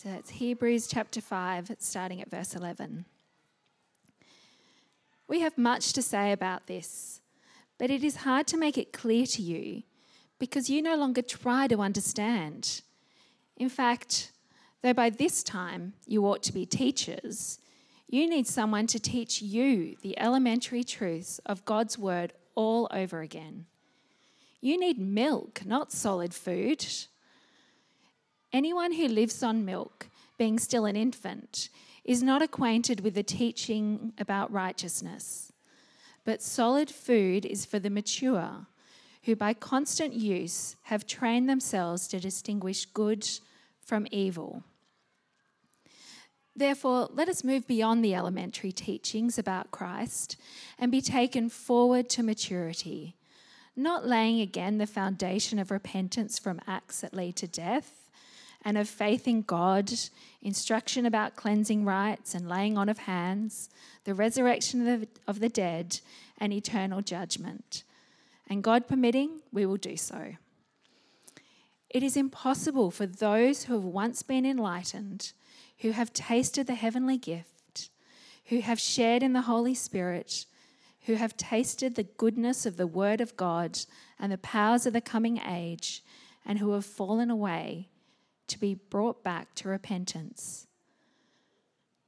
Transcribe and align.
So 0.00 0.10
it's 0.10 0.30
Hebrews 0.30 0.86
chapter 0.86 1.20
5, 1.20 1.72
starting 1.80 2.22
at 2.22 2.30
verse 2.30 2.54
11. 2.54 3.04
We 5.26 5.40
have 5.40 5.58
much 5.58 5.92
to 5.94 6.02
say 6.02 6.30
about 6.30 6.68
this, 6.68 7.20
but 7.78 7.90
it 7.90 8.04
is 8.04 8.14
hard 8.18 8.46
to 8.46 8.56
make 8.56 8.78
it 8.78 8.92
clear 8.92 9.26
to 9.26 9.42
you 9.42 9.82
because 10.38 10.70
you 10.70 10.82
no 10.82 10.94
longer 10.94 11.20
try 11.20 11.66
to 11.66 11.80
understand. 11.80 12.82
In 13.56 13.68
fact, 13.68 14.30
though 14.82 14.94
by 14.94 15.10
this 15.10 15.42
time 15.42 15.94
you 16.06 16.24
ought 16.28 16.44
to 16.44 16.52
be 16.52 16.64
teachers, 16.64 17.58
you 18.06 18.30
need 18.30 18.46
someone 18.46 18.86
to 18.86 19.00
teach 19.00 19.42
you 19.42 19.96
the 20.02 20.16
elementary 20.20 20.84
truths 20.84 21.40
of 21.44 21.64
God's 21.64 21.98
word 21.98 22.34
all 22.54 22.86
over 22.92 23.20
again. 23.20 23.66
You 24.60 24.78
need 24.78 25.00
milk, 25.00 25.62
not 25.66 25.90
solid 25.90 26.34
food. 26.34 26.86
Anyone 28.52 28.92
who 28.92 29.08
lives 29.08 29.42
on 29.42 29.64
milk, 29.64 30.08
being 30.38 30.58
still 30.58 30.86
an 30.86 30.96
infant, 30.96 31.68
is 32.04 32.22
not 32.22 32.40
acquainted 32.40 33.00
with 33.00 33.14
the 33.14 33.22
teaching 33.22 34.12
about 34.18 34.50
righteousness. 34.50 35.52
But 36.24 36.42
solid 36.42 36.90
food 36.90 37.44
is 37.44 37.66
for 37.66 37.78
the 37.78 37.90
mature, 37.90 38.66
who 39.24 39.36
by 39.36 39.52
constant 39.52 40.14
use 40.14 40.76
have 40.84 41.06
trained 41.06 41.48
themselves 41.48 42.08
to 42.08 42.18
distinguish 42.18 42.86
good 42.86 43.28
from 43.84 44.06
evil. 44.10 44.64
Therefore, 46.56 47.08
let 47.12 47.28
us 47.28 47.44
move 47.44 47.66
beyond 47.66 48.02
the 48.02 48.14
elementary 48.14 48.72
teachings 48.72 49.38
about 49.38 49.70
Christ 49.70 50.36
and 50.78 50.90
be 50.90 51.02
taken 51.02 51.50
forward 51.50 52.08
to 52.10 52.22
maturity, 52.22 53.16
not 53.76 54.06
laying 54.06 54.40
again 54.40 54.78
the 54.78 54.86
foundation 54.86 55.58
of 55.58 55.70
repentance 55.70 56.38
from 56.38 56.60
acts 56.66 57.02
that 57.02 57.14
lead 57.14 57.36
to 57.36 57.46
death 57.46 58.08
and 58.68 58.76
of 58.76 58.86
faith 58.86 59.26
in 59.26 59.40
God, 59.40 59.90
instruction 60.42 61.06
about 61.06 61.36
cleansing 61.36 61.86
rites 61.86 62.34
and 62.34 62.50
laying 62.50 62.76
on 62.76 62.90
of 62.90 62.98
hands, 62.98 63.70
the 64.04 64.12
resurrection 64.12 64.86
of 64.86 65.00
the, 65.00 65.08
of 65.26 65.40
the 65.40 65.48
dead, 65.48 66.00
and 66.36 66.52
eternal 66.52 67.00
judgment. 67.00 67.82
And 68.46 68.62
God 68.62 68.86
permitting, 68.86 69.40
we 69.50 69.64
will 69.64 69.78
do 69.78 69.96
so. 69.96 70.34
It 71.88 72.02
is 72.02 72.14
impossible 72.14 72.90
for 72.90 73.06
those 73.06 73.64
who 73.64 73.72
have 73.72 73.84
once 73.84 74.22
been 74.22 74.44
enlightened, 74.44 75.32
who 75.78 75.92
have 75.92 76.12
tasted 76.12 76.66
the 76.66 76.74
heavenly 76.74 77.16
gift, 77.16 77.88
who 78.48 78.60
have 78.60 78.78
shared 78.78 79.22
in 79.22 79.32
the 79.32 79.48
Holy 79.48 79.74
Spirit, 79.74 80.44
who 81.06 81.14
have 81.14 81.38
tasted 81.38 81.94
the 81.94 82.02
goodness 82.02 82.66
of 82.66 82.76
the 82.76 82.86
Word 82.86 83.22
of 83.22 83.34
God 83.34 83.78
and 84.18 84.30
the 84.30 84.36
powers 84.36 84.84
of 84.84 84.92
the 84.92 85.00
coming 85.00 85.38
age, 85.38 86.04
and 86.44 86.58
who 86.58 86.72
have 86.72 86.84
fallen 86.84 87.30
away 87.30 87.88
to 88.48 88.58
be 88.58 88.74
brought 88.74 89.22
back 89.22 89.54
to 89.56 89.68
repentance. 89.68 90.66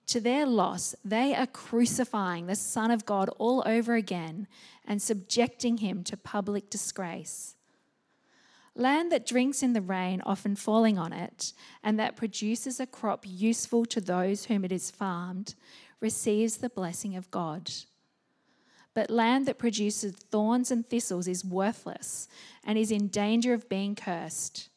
To 0.09 0.21
their 0.21 0.45
loss, 0.45 0.97
they 1.05 1.37
are 1.37 1.47
crucifying 1.47 2.47
the 2.47 2.57
Son 2.57 2.91
of 2.91 3.07
God 3.07 3.29
all 3.39 3.63
over 3.65 3.95
again 3.95 4.49
and 4.85 5.01
subjecting 5.01 5.79
him 5.79 6.03
to 6.03 6.17
public 6.17 6.69
disgrace. 6.69 7.55
Land 8.75 9.13
that 9.13 9.27
drinks 9.27 9.63
in 9.63 9.73
the 9.73 9.81
rain, 9.81 10.21
often 10.27 10.57
falling 10.57 10.99
on 10.99 11.13
it, 11.13 11.53
and 11.85 11.99
that 12.01 12.17
produces 12.17 12.81
a 12.81 12.87
crop 12.87 13.25
useful 13.25 13.85
to 13.85 14.01
those 14.01 14.47
whom 14.47 14.65
it 14.65 14.73
is 14.73 14.91
farmed, 14.91 15.55
receives 16.01 16.57
the 16.57 16.71
blessing 16.71 17.15
of 17.15 17.31
God. 17.31 17.71
But 18.95 19.11
land 19.11 19.47
that 19.47 19.59
produces 19.59 20.15
thorns 20.15 20.71
and 20.71 20.85
thistles 20.85 21.29
is 21.29 21.45
worthless 21.45 22.27
and 22.65 22.77
is 22.77 22.91
in 22.91 23.09
danger 23.09 23.55
of 23.55 23.69
being 23.69 23.95
cursed. 23.95 24.70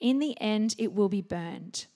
In 0.00 0.18
the 0.18 0.40
end, 0.40 0.74
it 0.78 0.92
will 0.92 1.08
be 1.08 1.22
burned. 1.22 1.86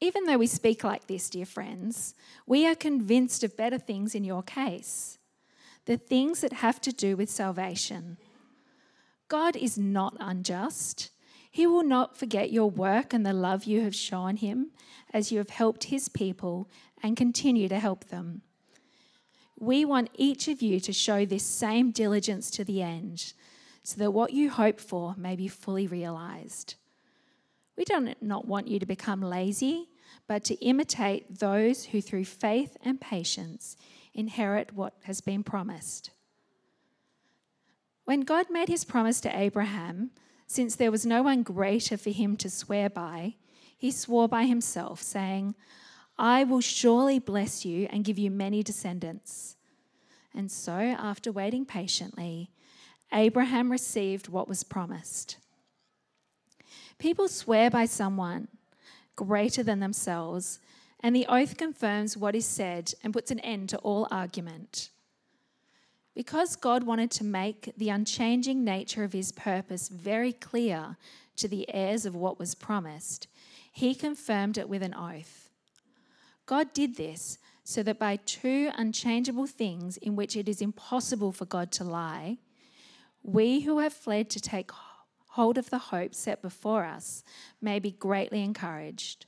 Even 0.00 0.24
though 0.24 0.38
we 0.38 0.46
speak 0.46 0.84
like 0.84 1.06
this, 1.06 1.28
dear 1.28 1.46
friends, 1.46 2.14
we 2.46 2.66
are 2.66 2.74
convinced 2.74 3.42
of 3.42 3.56
better 3.56 3.78
things 3.78 4.14
in 4.14 4.24
your 4.24 4.42
case 4.42 5.18
the 5.86 5.96
things 5.96 6.42
that 6.42 6.52
have 6.52 6.82
to 6.82 6.92
do 6.92 7.16
with 7.16 7.30
salvation. 7.30 8.18
God 9.28 9.56
is 9.56 9.78
not 9.78 10.14
unjust. 10.20 11.10
He 11.50 11.66
will 11.66 11.82
not 11.82 12.14
forget 12.14 12.52
your 12.52 12.70
work 12.70 13.14
and 13.14 13.24
the 13.24 13.32
love 13.32 13.64
you 13.64 13.80
have 13.80 13.94
shown 13.94 14.36
him 14.36 14.70
as 15.14 15.32
you 15.32 15.38
have 15.38 15.48
helped 15.48 15.84
his 15.84 16.10
people 16.10 16.68
and 17.02 17.16
continue 17.16 17.70
to 17.70 17.78
help 17.78 18.08
them. 18.08 18.42
We 19.58 19.86
want 19.86 20.10
each 20.14 20.46
of 20.46 20.60
you 20.60 20.78
to 20.80 20.92
show 20.92 21.24
this 21.24 21.44
same 21.44 21.90
diligence 21.90 22.50
to 22.50 22.64
the 22.64 22.82
end 22.82 23.32
so 23.88 23.96
that 24.00 24.10
what 24.10 24.34
you 24.34 24.50
hope 24.50 24.78
for 24.80 25.14
may 25.16 25.34
be 25.34 25.48
fully 25.48 25.86
realized. 25.86 26.74
We 27.74 27.86
do 27.86 28.12
not 28.20 28.46
want 28.46 28.68
you 28.68 28.78
to 28.78 28.84
become 28.84 29.22
lazy, 29.22 29.88
but 30.26 30.44
to 30.44 30.56
imitate 30.56 31.38
those 31.38 31.86
who, 31.86 32.02
through 32.02 32.26
faith 32.26 32.76
and 32.84 33.00
patience, 33.00 33.78
inherit 34.12 34.74
what 34.74 34.92
has 35.04 35.22
been 35.22 35.42
promised. 35.42 36.10
When 38.04 38.20
God 38.20 38.48
made 38.50 38.68
his 38.68 38.84
promise 38.84 39.22
to 39.22 39.34
Abraham, 39.34 40.10
since 40.46 40.76
there 40.76 40.90
was 40.90 41.06
no 41.06 41.22
one 41.22 41.42
greater 41.42 41.96
for 41.96 42.10
him 42.10 42.36
to 42.36 42.50
swear 42.50 42.90
by, 42.90 43.36
he 43.74 43.90
swore 43.90 44.28
by 44.28 44.44
himself, 44.44 45.00
saying, 45.00 45.54
I 46.18 46.44
will 46.44 46.60
surely 46.60 47.18
bless 47.18 47.64
you 47.64 47.88
and 47.90 48.04
give 48.04 48.18
you 48.18 48.30
many 48.30 48.62
descendants. 48.62 49.56
And 50.34 50.52
so, 50.52 50.74
after 50.74 51.32
waiting 51.32 51.64
patiently, 51.64 52.50
Abraham 53.12 53.70
received 53.70 54.28
what 54.28 54.48
was 54.48 54.64
promised. 54.64 55.36
People 56.98 57.28
swear 57.28 57.70
by 57.70 57.86
someone 57.86 58.48
greater 59.16 59.62
than 59.62 59.80
themselves, 59.80 60.58
and 61.00 61.14
the 61.14 61.26
oath 61.28 61.56
confirms 61.56 62.16
what 62.16 62.34
is 62.34 62.46
said 62.46 62.92
and 63.02 63.12
puts 63.12 63.30
an 63.30 63.40
end 63.40 63.68
to 63.68 63.78
all 63.78 64.08
argument. 64.10 64.90
Because 66.14 66.56
God 66.56 66.82
wanted 66.82 67.10
to 67.12 67.24
make 67.24 67.72
the 67.76 67.90
unchanging 67.90 68.64
nature 68.64 69.04
of 69.04 69.12
his 69.12 69.30
purpose 69.30 69.88
very 69.88 70.32
clear 70.32 70.96
to 71.36 71.46
the 71.46 71.72
heirs 71.72 72.04
of 72.04 72.16
what 72.16 72.38
was 72.38 72.56
promised, 72.56 73.28
he 73.72 73.94
confirmed 73.94 74.58
it 74.58 74.68
with 74.68 74.82
an 74.82 74.94
oath. 74.94 75.48
God 76.46 76.72
did 76.72 76.96
this 76.96 77.38
so 77.62 77.82
that 77.82 77.98
by 77.98 78.16
two 78.16 78.70
unchangeable 78.76 79.46
things 79.46 79.96
in 79.98 80.16
which 80.16 80.36
it 80.36 80.48
is 80.48 80.60
impossible 80.60 81.30
for 81.30 81.44
God 81.44 81.70
to 81.72 81.84
lie, 81.84 82.38
we 83.28 83.60
who 83.60 83.78
have 83.78 83.92
fled 83.92 84.30
to 84.30 84.40
take 84.40 84.70
hold 85.28 85.58
of 85.58 85.68
the 85.68 85.78
hope 85.78 86.14
set 86.14 86.40
before 86.40 86.84
us 86.84 87.22
may 87.60 87.78
be 87.78 87.90
greatly 87.90 88.42
encouraged. 88.42 89.26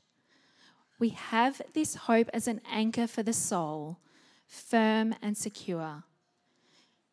We 0.98 1.10
have 1.10 1.60
this 1.74 1.94
hope 1.94 2.30
as 2.32 2.48
an 2.48 2.62
anchor 2.70 3.06
for 3.06 3.22
the 3.22 3.34
soul, 3.34 3.98
firm 4.46 5.14
and 5.20 5.36
secure. 5.36 6.04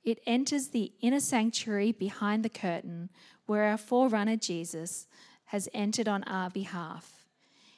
It 0.05 0.21
enters 0.25 0.69
the 0.69 0.93
inner 1.01 1.19
sanctuary 1.19 1.91
behind 1.91 2.43
the 2.43 2.49
curtain 2.49 3.09
where 3.45 3.65
our 3.65 3.77
forerunner 3.77 4.37
Jesus 4.37 5.07
has 5.45 5.67
entered 5.73 6.07
on 6.07 6.23
our 6.23 6.49
behalf. 6.49 7.25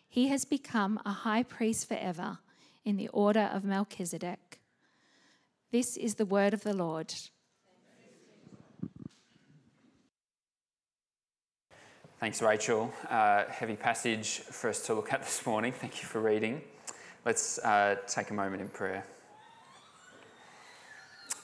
He 0.08 0.28
has 0.28 0.46
become 0.46 1.00
a 1.04 1.12
high 1.12 1.44
priest 1.44 1.88
forever 1.88 2.38
in 2.86 2.98
the 2.98 3.08
order 3.08 3.50
of 3.52 3.64
Melchizedek. 3.64 4.60
This 5.72 5.98
is 5.98 6.16
the 6.16 6.26
word 6.26 6.54
of 6.54 6.64
the 6.64 6.74
Lord. 6.74 7.14
Thanks, 12.20 12.42
Rachel. 12.42 12.92
Uh, 13.10 13.46
heavy 13.46 13.78
passage 13.78 14.40
for 14.40 14.70
us 14.70 14.86
to 14.88 14.94
look 14.94 15.14
at 15.14 15.24
this 15.24 15.46
morning. 15.46 15.72
Thank 15.72 16.02
you 16.02 16.06
for 16.06 16.20
reading. 16.20 16.62
Let's 17.24 17.60
uh, 17.60 17.96
take 18.08 18.30
a 18.30 18.34
moment 18.34 18.62
in 18.62 18.68
prayer. 18.68 19.06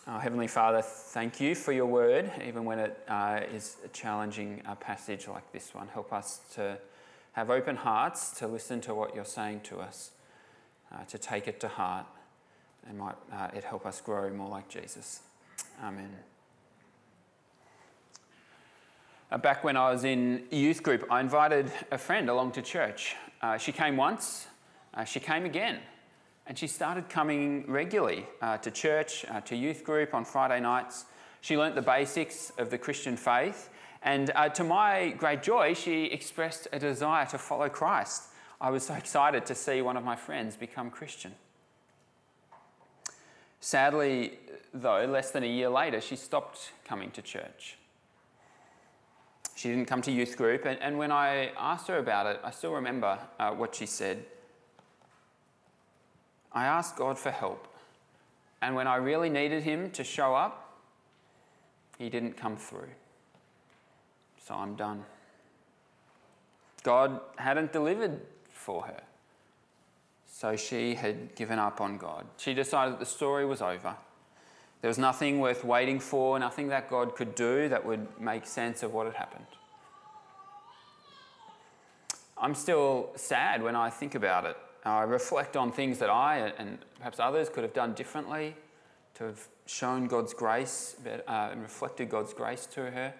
Oh, 0.05 0.19
Heavenly 0.19 0.47
Father, 0.47 0.81
thank 0.81 1.39
you 1.39 1.55
for 1.55 1.71
your 1.71 1.85
word, 1.85 2.29
even 2.45 2.65
when 2.65 2.79
it 2.79 2.99
uh, 3.07 3.39
is 3.53 3.77
a 3.85 3.87
challenging 3.87 4.63
uh, 4.65 4.75
passage 4.75 5.29
like 5.29 5.49
this 5.53 5.73
one. 5.73 5.87
Help 5.87 6.11
us 6.11 6.41
to 6.55 6.77
have 7.31 7.49
open 7.49 7.77
hearts 7.77 8.31
to 8.39 8.45
listen 8.45 8.81
to 8.81 8.93
what 8.93 9.15
you're 9.15 9.23
saying 9.23 9.61
to 9.61 9.79
us, 9.79 10.11
uh, 10.93 11.05
to 11.05 11.17
take 11.17 11.47
it 11.47 11.61
to 11.61 11.69
heart, 11.69 12.05
and 12.85 12.97
might 12.97 13.15
uh, 13.31 13.47
it 13.55 13.63
help 13.63 13.85
us 13.85 14.01
grow 14.01 14.29
more 14.29 14.49
like 14.49 14.67
Jesus. 14.67 15.21
Amen. 15.81 16.09
Uh, 16.13 16.21
back 19.37 19.63
when 19.63 19.75
I 19.75 19.91
was 19.91 20.03
in 20.03 20.43
youth 20.51 20.81
group, 20.81 21.05
I 21.11 21.19
invited 21.19 21.71
a 21.91 21.97
friend 21.97 22.29
along 22.29 22.53
to 22.53 22.61
church. 22.61 23.15
Uh, 23.41 23.57
she 23.57 23.71
came 23.71 23.97
once, 23.97 24.47
uh, 24.93 25.03
she 25.03 25.19
came 25.19 25.45
again, 25.45 25.79
and 26.47 26.57
she 26.57 26.67
started 26.67 27.09
coming 27.09 27.65
regularly 27.67 28.25
uh, 28.41 28.57
to 28.57 28.71
church, 28.71 29.25
uh, 29.29 29.41
to 29.41 29.55
youth 29.55 29.83
group 29.83 30.13
on 30.13 30.25
Friday 30.25 30.59
nights. 30.59 31.05
She 31.41 31.57
learnt 31.57 31.75
the 31.75 31.81
basics 31.81 32.51
of 32.57 32.69
the 32.69 32.77
Christian 32.77 33.17
faith, 33.17 33.69
and 34.03 34.31
uh, 34.35 34.49
to 34.49 34.63
my 34.63 35.09
great 35.17 35.43
joy, 35.43 35.73
she 35.73 36.05
expressed 36.05 36.67
a 36.71 36.79
desire 36.79 37.25
to 37.27 37.37
follow 37.37 37.67
Christ. 37.69 38.23
I 38.61 38.69
was 38.69 38.85
so 38.85 38.93
excited 38.93 39.45
to 39.47 39.55
see 39.55 39.81
one 39.81 39.97
of 39.97 40.03
my 40.03 40.15
friends 40.15 40.55
become 40.55 40.89
Christian. 40.89 41.33
Sadly, 43.59 44.39
though, 44.73 45.05
less 45.05 45.31
than 45.31 45.43
a 45.43 45.47
year 45.47 45.69
later, 45.69 45.99
she 45.99 46.15
stopped 46.15 46.71
coming 46.85 47.11
to 47.11 47.21
church. 47.21 47.77
She 49.55 49.69
didn't 49.69 49.85
come 49.85 50.01
to 50.01 50.11
youth 50.11 50.35
group, 50.35 50.65
and, 50.65 50.79
and 50.81 50.97
when 50.97 51.11
I 51.11 51.51
asked 51.57 51.87
her 51.87 51.97
about 51.97 52.25
it, 52.25 52.41
I 52.43 52.51
still 52.51 52.73
remember 52.73 53.17
uh, 53.39 53.51
what 53.51 53.73
she 53.73 53.85
said. 53.85 54.25
I 56.51 56.65
asked 56.65 56.97
God 56.97 57.17
for 57.17 57.31
help, 57.31 57.67
and 58.61 58.75
when 58.75 58.87
I 58.87 58.97
really 58.97 59.29
needed 59.29 59.63
Him 59.63 59.91
to 59.91 60.03
show 60.03 60.35
up, 60.35 60.77
He 61.97 62.09
didn't 62.09 62.35
come 62.35 62.57
through. 62.57 62.89
So 64.45 64.53
I'm 64.53 64.75
done. 64.75 65.05
God 66.83 67.19
hadn't 67.37 67.73
delivered 67.73 68.21
for 68.51 68.83
her. 68.83 69.01
So 70.27 70.55
she 70.55 70.95
had 70.95 71.33
given 71.35 71.59
up 71.59 71.79
on 71.79 71.97
God. 71.97 72.25
She 72.37 72.53
decided 72.53 72.99
the 72.99 73.05
story 73.05 73.45
was 73.45 73.61
over. 73.61 73.95
There 74.85 74.89
was 74.91 74.99
nothing 74.99 75.39
worth 75.39 75.63
waiting 75.63 75.99
for, 75.99 76.37
nothing 76.37 76.67
that 76.67 76.91
God 76.91 77.15
could 77.15 77.33
do 77.33 77.67
that 77.69 77.83
would 77.83 78.07
make 78.21 78.45
sense 78.45 78.83
of 78.83 78.93
what 78.93 79.07
had 79.07 79.15
happened. 79.15 79.47
I'm 82.37 82.53
still 82.53 83.09
sad 83.15 83.63
when 83.63 83.75
I 83.75 83.89
think 83.89 84.13
about 84.13 84.45
it. 84.45 84.55
I 84.85 85.01
reflect 85.01 85.57
on 85.57 85.71
things 85.71 85.97
that 85.97 86.11
I 86.11 86.53
and 86.59 86.77
perhaps 86.99 87.19
others 87.19 87.49
could 87.49 87.63
have 87.63 87.73
done 87.73 87.95
differently 87.95 88.55
to 89.15 89.23
have 89.23 89.47
shown 89.65 90.05
God's 90.05 90.35
grace 90.35 90.97
uh, 91.03 91.31
and 91.51 91.63
reflected 91.63 92.11
God's 92.11 92.35
grace 92.35 92.67
to 92.67 92.81
her. 92.81 93.11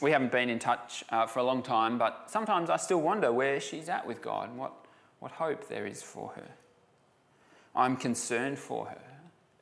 We 0.00 0.12
haven't 0.12 0.32
been 0.32 0.48
in 0.48 0.60
touch 0.60 1.04
uh, 1.10 1.26
for 1.26 1.40
a 1.40 1.44
long 1.44 1.62
time, 1.62 1.98
but 1.98 2.30
sometimes 2.30 2.70
I 2.70 2.78
still 2.78 3.02
wonder 3.02 3.30
where 3.32 3.60
she's 3.60 3.90
at 3.90 4.06
with 4.06 4.22
God 4.22 4.48
and 4.48 4.58
what, 4.58 4.72
what 5.18 5.32
hope 5.32 5.68
there 5.68 5.84
is 5.84 6.02
for 6.02 6.30
her. 6.36 6.48
I'm 7.76 7.98
concerned 7.98 8.58
for 8.58 8.86
her. 8.86 9.07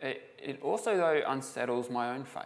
It, 0.01 0.23
it 0.39 0.63
also, 0.63 0.97
though, 0.97 1.23
unsettles 1.27 1.91
my 1.91 2.15
own 2.15 2.25
faith. 2.25 2.45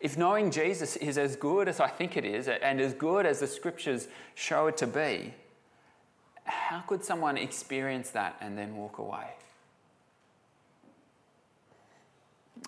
If 0.00 0.18
knowing 0.18 0.50
Jesus 0.50 0.96
is 0.96 1.16
as 1.16 1.34
good 1.34 1.66
as 1.66 1.80
I 1.80 1.88
think 1.88 2.16
it 2.16 2.24
is, 2.24 2.46
and 2.48 2.80
as 2.80 2.92
good 2.92 3.24
as 3.24 3.40
the 3.40 3.46
scriptures 3.46 4.08
show 4.34 4.66
it 4.66 4.76
to 4.78 4.86
be, 4.86 5.32
how 6.44 6.80
could 6.80 7.02
someone 7.02 7.38
experience 7.38 8.10
that 8.10 8.36
and 8.40 8.58
then 8.58 8.76
walk 8.76 8.98
away? 8.98 9.30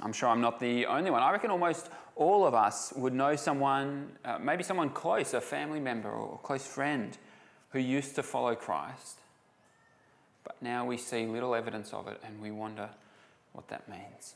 I'm 0.03 0.13
sure 0.13 0.29
I'm 0.29 0.41
not 0.41 0.61
the 0.61 0.87
only 0.87 1.11
one. 1.11 1.23
I 1.23 1.31
reckon 1.31 1.51
almost 1.51 1.91
all 2.17 2.47
of 2.47 2.55
us 2.55 2.93
would 2.97 3.13
know 3.13 3.37
someone, 3.37 4.13
uh, 4.25 4.39
maybe 4.39 4.63
someone 4.63 4.91
close, 4.91 5.35
a 5.35 5.41
family 5.41 5.81
member 5.81 6.11
or 6.11 6.37
a 6.43 6.47
close 6.47 6.67
friend, 6.67 7.17
who 7.71 7.79
used 7.79 8.15
to 8.15 8.23
follow 8.23 8.55
Christ. 8.55 9.21
But 10.47 10.63
now 10.63 10.87
we 10.87 10.97
see 10.97 11.27
little 11.27 11.57
evidence 11.57 11.93
of 11.93 12.07
it 12.07 12.21
and 12.25 12.41
we 12.41 12.53
wonder 12.53 12.89
what 13.53 13.67
that 13.69 13.89
means. 13.89 14.35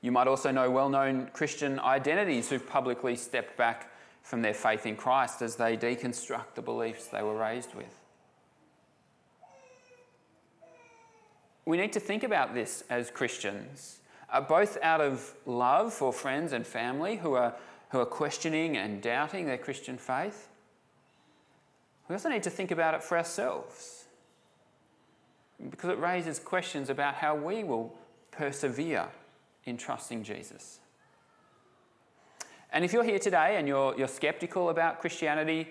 You 0.00 0.12
might 0.12 0.28
also 0.28 0.52
know 0.52 0.70
well 0.70 0.88
known 0.88 1.28
Christian 1.32 1.80
identities 1.80 2.48
who've 2.48 2.66
publicly 2.66 3.16
stepped 3.16 3.56
back 3.56 3.90
from 4.22 4.40
their 4.40 4.54
faith 4.54 4.86
in 4.86 4.94
Christ 4.94 5.42
as 5.42 5.56
they 5.56 5.76
deconstruct 5.76 6.54
the 6.54 6.62
beliefs 6.62 7.08
they 7.08 7.22
were 7.22 7.36
raised 7.36 7.74
with. 7.74 7.92
We 11.64 11.76
need 11.76 11.92
to 11.94 12.00
think 12.00 12.22
about 12.22 12.54
this 12.54 12.84
as 12.88 13.10
Christians, 13.10 13.98
uh, 14.32 14.40
both 14.40 14.78
out 14.82 15.00
of 15.00 15.34
love 15.44 15.92
for 15.92 16.12
friends 16.12 16.52
and 16.52 16.64
family 16.64 17.16
who 17.16 17.34
are, 17.34 17.54
who 17.90 17.98
are 17.98 18.06
questioning 18.06 18.76
and 18.76 19.02
doubting 19.02 19.46
their 19.46 19.58
Christian 19.58 19.98
faith. 19.98 20.49
We 22.10 22.14
also 22.14 22.28
need 22.28 22.42
to 22.42 22.50
think 22.50 22.72
about 22.72 22.94
it 22.94 23.04
for 23.04 23.16
ourselves 23.16 24.06
because 25.70 25.90
it 25.90 25.98
raises 26.00 26.40
questions 26.40 26.90
about 26.90 27.14
how 27.14 27.36
we 27.36 27.62
will 27.62 27.94
persevere 28.32 29.06
in 29.64 29.76
trusting 29.76 30.24
Jesus. 30.24 30.80
And 32.72 32.84
if 32.84 32.92
you're 32.92 33.04
here 33.04 33.20
today 33.20 33.58
and 33.58 33.68
you're, 33.68 33.96
you're 33.96 34.08
skeptical 34.08 34.70
about 34.70 35.00
Christianity, 35.00 35.68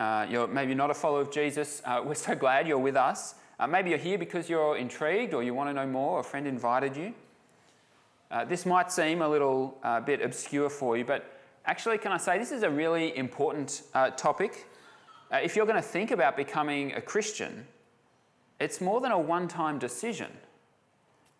uh, 0.00 0.26
you're 0.28 0.48
maybe 0.48 0.74
not 0.74 0.90
a 0.90 0.94
follower 0.94 1.20
of 1.20 1.30
Jesus, 1.30 1.80
uh, 1.84 2.02
we're 2.04 2.16
so 2.16 2.34
glad 2.34 2.66
you're 2.66 2.78
with 2.78 2.96
us. 2.96 3.36
Uh, 3.60 3.68
maybe 3.68 3.90
you're 3.90 3.98
here 4.00 4.18
because 4.18 4.50
you're 4.50 4.76
intrigued 4.76 5.34
or 5.34 5.44
you 5.44 5.54
want 5.54 5.70
to 5.70 5.72
know 5.72 5.86
more, 5.86 6.18
a 6.18 6.24
friend 6.24 6.48
invited 6.48 6.96
you. 6.96 7.14
Uh, 8.32 8.44
this 8.44 8.66
might 8.66 8.90
seem 8.90 9.22
a 9.22 9.28
little 9.28 9.78
uh, 9.84 10.00
bit 10.00 10.20
obscure 10.20 10.68
for 10.68 10.96
you, 10.96 11.04
but 11.04 11.38
actually, 11.64 11.96
can 11.96 12.10
I 12.10 12.16
say 12.16 12.40
this 12.40 12.50
is 12.50 12.64
a 12.64 12.70
really 12.70 13.16
important 13.16 13.82
uh, 15.32 15.38
if 15.42 15.56
you're 15.56 15.66
going 15.66 15.76
to 15.76 15.82
think 15.82 16.10
about 16.10 16.36
becoming 16.36 16.92
a 16.92 17.00
Christian, 17.00 17.66
it's 18.60 18.80
more 18.80 19.00
than 19.00 19.12
a 19.12 19.18
one 19.18 19.48
time 19.48 19.78
decision. 19.78 20.30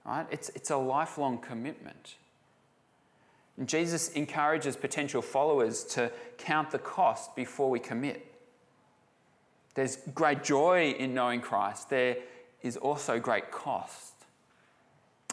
Right? 0.05 0.27
It's, 0.31 0.51
it's 0.51 0.71
a 0.71 0.77
lifelong 0.77 1.39
commitment. 1.39 2.17
And 3.57 3.69
Jesus 3.69 4.11
encourages 4.11 4.77
potential 4.77 5.23
followers 5.23 5.83
to 5.85 6.13
count 6.37 6.71
the 6.71 6.79
cost 6.79 7.35
before 7.35 7.71
we 7.71 7.81
commit. 7.81 8.33
There's 9.75 9.97
great 10.15 10.45
joy 10.45 10.95
in 10.99 11.15
knowing 11.15 11.41
Christ, 11.41 11.91
there 11.91 12.17
is 12.63 12.77
also 12.77 13.19
great 13.19 13.51
cost. 13.51 14.15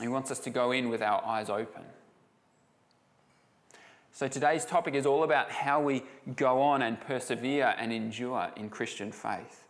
He 0.02 0.08
wants 0.08 0.32
us 0.32 0.40
to 0.40 0.50
go 0.50 0.72
in 0.72 0.90
with 0.90 1.02
our 1.02 1.24
eyes 1.26 1.50
open. 1.50 1.84
So 4.16 4.28
today's 4.28 4.64
topic 4.64 4.94
is 4.94 5.08
all 5.08 5.24
about 5.24 5.50
how 5.50 5.82
we 5.82 6.04
go 6.36 6.62
on 6.62 6.84
and 6.84 7.02
persevere 7.02 7.74
and 7.80 7.92
endure 7.92 8.52
in 8.56 8.70
Christian 8.70 9.12
faith. 9.12 9.64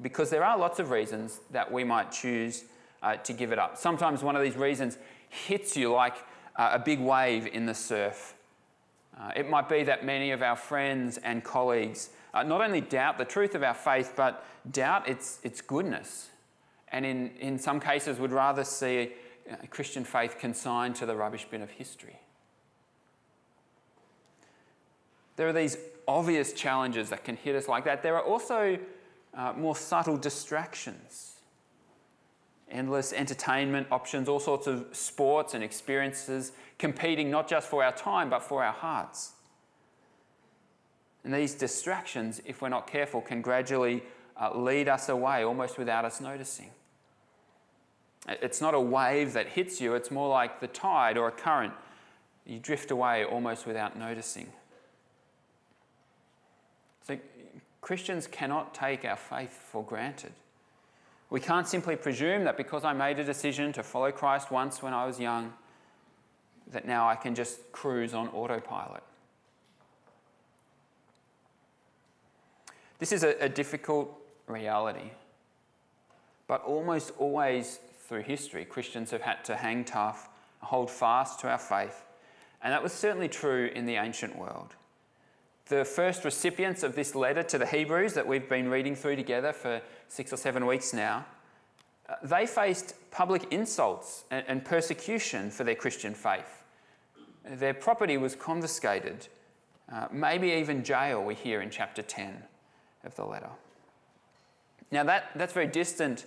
Because 0.00 0.30
there 0.30 0.42
are 0.42 0.56
lots 0.56 0.78
of 0.78 0.90
reasons 0.90 1.40
that 1.50 1.70
we 1.70 1.84
might 1.84 2.10
choose 2.10 2.64
uh, 3.02 3.16
to 3.16 3.34
give 3.34 3.52
it 3.52 3.58
up. 3.58 3.76
Sometimes 3.76 4.22
one 4.22 4.34
of 4.34 4.40
these 4.40 4.56
reasons 4.56 4.96
hits 5.28 5.76
you 5.76 5.92
like 5.92 6.16
uh, 6.56 6.70
a 6.72 6.78
big 6.78 7.00
wave 7.00 7.46
in 7.48 7.66
the 7.66 7.74
surf. 7.74 8.34
Uh, 9.20 9.32
it 9.36 9.50
might 9.50 9.68
be 9.68 9.82
that 9.82 10.06
many 10.06 10.30
of 10.30 10.40
our 10.40 10.56
friends 10.56 11.18
and 11.18 11.44
colleagues 11.44 12.08
uh, 12.32 12.42
not 12.42 12.62
only 12.62 12.80
doubt 12.80 13.18
the 13.18 13.26
truth 13.26 13.54
of 13.54 13.62
our 13.62 13.74
faith, 13.74 14.14
but 14.16 14.42
doubt 14.70 15.06
its, 15.06 15.38
its 15.42 15.60
goodness. 15.60 16.30
And 16.88 17.04
in, 17.04 17.30
in 17.40 17.58
some 17.58 17.80
cases, 17.80 18.18
would 18.18 18.32
rather 18.32 18.64
see 18.64 19.12
Christian 19.68 20.04
faith 20.04 20.38
consigned 20.38 20.96
to 20.96 21.04
the 21.04 21.14
rubbish 21.14 21.46
bin 21.50 21.60
of 21.60 21.68
history. 21.68 22.20
There 25.36 25.48
are 25.48 25.52
these 25.52 25.76
obvious 26.08 26.52
challenges 26.52 27.10
that 27.10 27.24
can 27.24 27.36
hit 27.36 27.54
us 27.54 27.68
like 27.68 27.84
that. 27.84 28.02
There 28.02 28.16
are 28.16 28.24
also 28.24 28.78
uh, 29.34 29.52
more 29.54 29.76
subtle 29.76 30.16
distractions 30.16 31.36
endless 32.70 33.12
entertainment 33.12 33.86
options, 33.90 34.28
all 34.28 34.40
sorts 34.40 34.66
of 34.66 34.86
sports 34.92 35.54
and 35.54 35.62
experiences, 35.62 36.52
competing 36.78 37.30
not 37.30 37.48
just 37.48 37.68
for 37.68 37.84
our 37.84 37.92
time 37.92 38.28
but 38.30 38.42
for 38.42 38.64
our 38.64 38.72
hearts. 38.72 39.32
And 41.24 41.34
these 41.34 41.54
distractions, 41.54 42.40
if 42.44 42.62
we're 42.62 42.68
not 42.68 42.86
careful, 42.86 43.20
can 43.20 43.42
gradually 43.42 44.02
uh, 44.40 44.56
lead 44.56 44.88
us 44.88 45.08
away 45.08 45.44
almost 45.44 45.78
without 45.78 46.04
us 46.04 46.20
noticing. 46.20 46.70
It's 48.28 48.60
not 48.60 48.74
a 48.74 48.80
wave 48.80 49.32
that 49.32 49.48
hits 49.48 49.80
you, 49.80 49.94
it's 49.94 50.10
more 50.10 50.28
like 50.28 50.60
the 50.60 50.68
tide 50.68 51.16
or 51.16 51.28
a 51.28 51.32
current. 51.32 51.72
You 52.44 52.58
drift 52.58 52.90
away 52.90 53.24
almost 53.24 53.66
without 53.66 53.98
noticing. 53.98 54.48
So, 57.02 57.18
Christians 57.86 58.26
cannot 58.26 58.74
take 58.74 59.04
our 59.04 59.14
faith 59.14 59.52
for 59.70 59.84
granted. 59.84 60.32
We 61.30 61.38
can't 61.38 61.68
simply 61.68 61.94
presume 61.94 62.42
that 62.42 62.56
because 62.56 62.84
I 62.84 62.92
made 62.92 63.20
a 63.20 63.24
decision 63.24 63.72
to 63.74 63.84
follow 63.84 64.10
Christ 64.10 64.50
once 64.50 64.82
when 64.82 64.92
I 64.92 65.06
was 65.06 65.20
young, 65.20 65.52
that 66.72 66.84
now 66.84 67.08
I 67.08 67.14
can 67.14 67.36
just 67.36 67.70
cruise 67.70 68.12
on 68.12 68.26
autopilot. 68.30 69.04
This 72.98 73.12
is 73.12 73.22
a, 73.22 73.40
a 73.40 73.48
difficult 73.48 74.12
reality, 74.48 75.12
but 76.48 76.64
almost 76.64 77.12
always 77.18 77.78
through 78.08 78.22
history, 78.22 78.64
Christians 78.64 79.12
have 79.12 79.22
had 79.22 79.44
to 79.44 79.54
hang 79.54 79.84
tough, 79.84 80.28
hold 80.58 80.90
fast 80.90 81.38
to 81.38 81.48
our 81.48 81.56
faith, 81.56 82.02
and 82.64 82.72
that 82.72 82.82
was 82.82 82.92
certainly 82.92 83.28
true 83.28 83.70
in 83.72 83.86
the 83.86 83.94
ancient 83.94 84.36
world. 84.36 84.74
The 85.68 85.84
first 85.84 86.24
recipients 86.24 86.84
of 86.84 86.94
this 86.94 87.16
letter 87.16 87.42
to 87.42 87.58
the 87.58 87.66
Hebrews 87.66 88.12
that 88.14 88.26
we've 88.26 88.48
been 88.48 88.68
reading 88.68 88.94
through 88.94 89.16
together 89.16 89.52
for 89.52 89.82
six 90.06 90.32
or 90.32 90.36
seven 90.36 90.64
weeks 90.64 90.92
now, 90.92 91.26
uh, 92.08 92.14
they 92.22 92.46
faced 92.46 92.94
public 93.10 93.52
insults 93.52 94.24
and 94.30 94.64
persecution 94.64 95.50
for 95.50 95.64
their 95.64 95.74
Christian 95.74 96.14
faith. 96.14 96.62
Their 97.44 97.74
property 97.74 98.16
was 98.16 98.36
confiscated, 98.36 99.26
uh, 99.92 100.06
maybe 100.12 100.50
even 100.50 100.84
jail, 100.84 101.24
we 101.24 101.34
hear 101.34 101.60
in 101.60 101.70
chapter 101.70 102.02
10 102.02 102.42
of 103.04 103.16
the 103.16 103.24
letter. 103.24 103.50
Now, 104.92 105.02
that, 105.04 105.30
that's 105.34 105.52
very 105.52 105.66
distant 105.66 106.26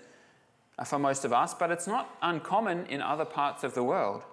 uh, 0.78 0.84
for 0.84 1.00
most 1.00 1.24
of 1.24 1.32
us, 1.32 1.54
but 1.54 1.72
it's 1.72 1.88
not 1.88 2.16
uncommon 2.22 2.88
in 2.88 3.02
other 3.02 3.26
parts 3.26 3.64
of 3.64 3.74
the 3.74 3.84
world. 3.84 4.24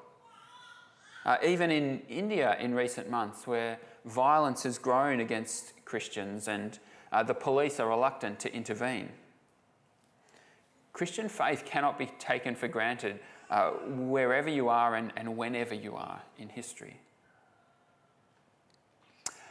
Uh, 1.24 1.36
even 1.44 1.72
in 1.72 2.02
India 2.08 2.56
in 2.60 2.72
recent 2.72 3.10
months, 3.10 3.48
where 3.48 3.78
violence 4.06 4.62
has 4.62 4.78
grown 4.78 5.20
against 5.20 5.72
Christians 5.84 6.48
and 6.48 6.78
uh, 7.12 7.22
the 7.22 7.34
police 7.34 7.78
are 7.80 7.88
reluctant 7.88 8.40
to 8.40 8.54
intervene. 8.54 9.10
Christian 10.92 11.28
faith 11.28 11.64
cannot 11.66 11.98
be 11.98 12.06
taken 12.18 12.54
for 12.54 12.68
granted 12.68 13.20
uh, 13.50 13.70
wherever 13.70 14.48
you 14.48 14.68
are 14.68 14.94
and, 14.94 15.12
and 15.16 15.36
whenever 15.36 15.74
you 15.74 15.94
are 15.94 16.22
in 16.38 16.48
history. 16.48 16.98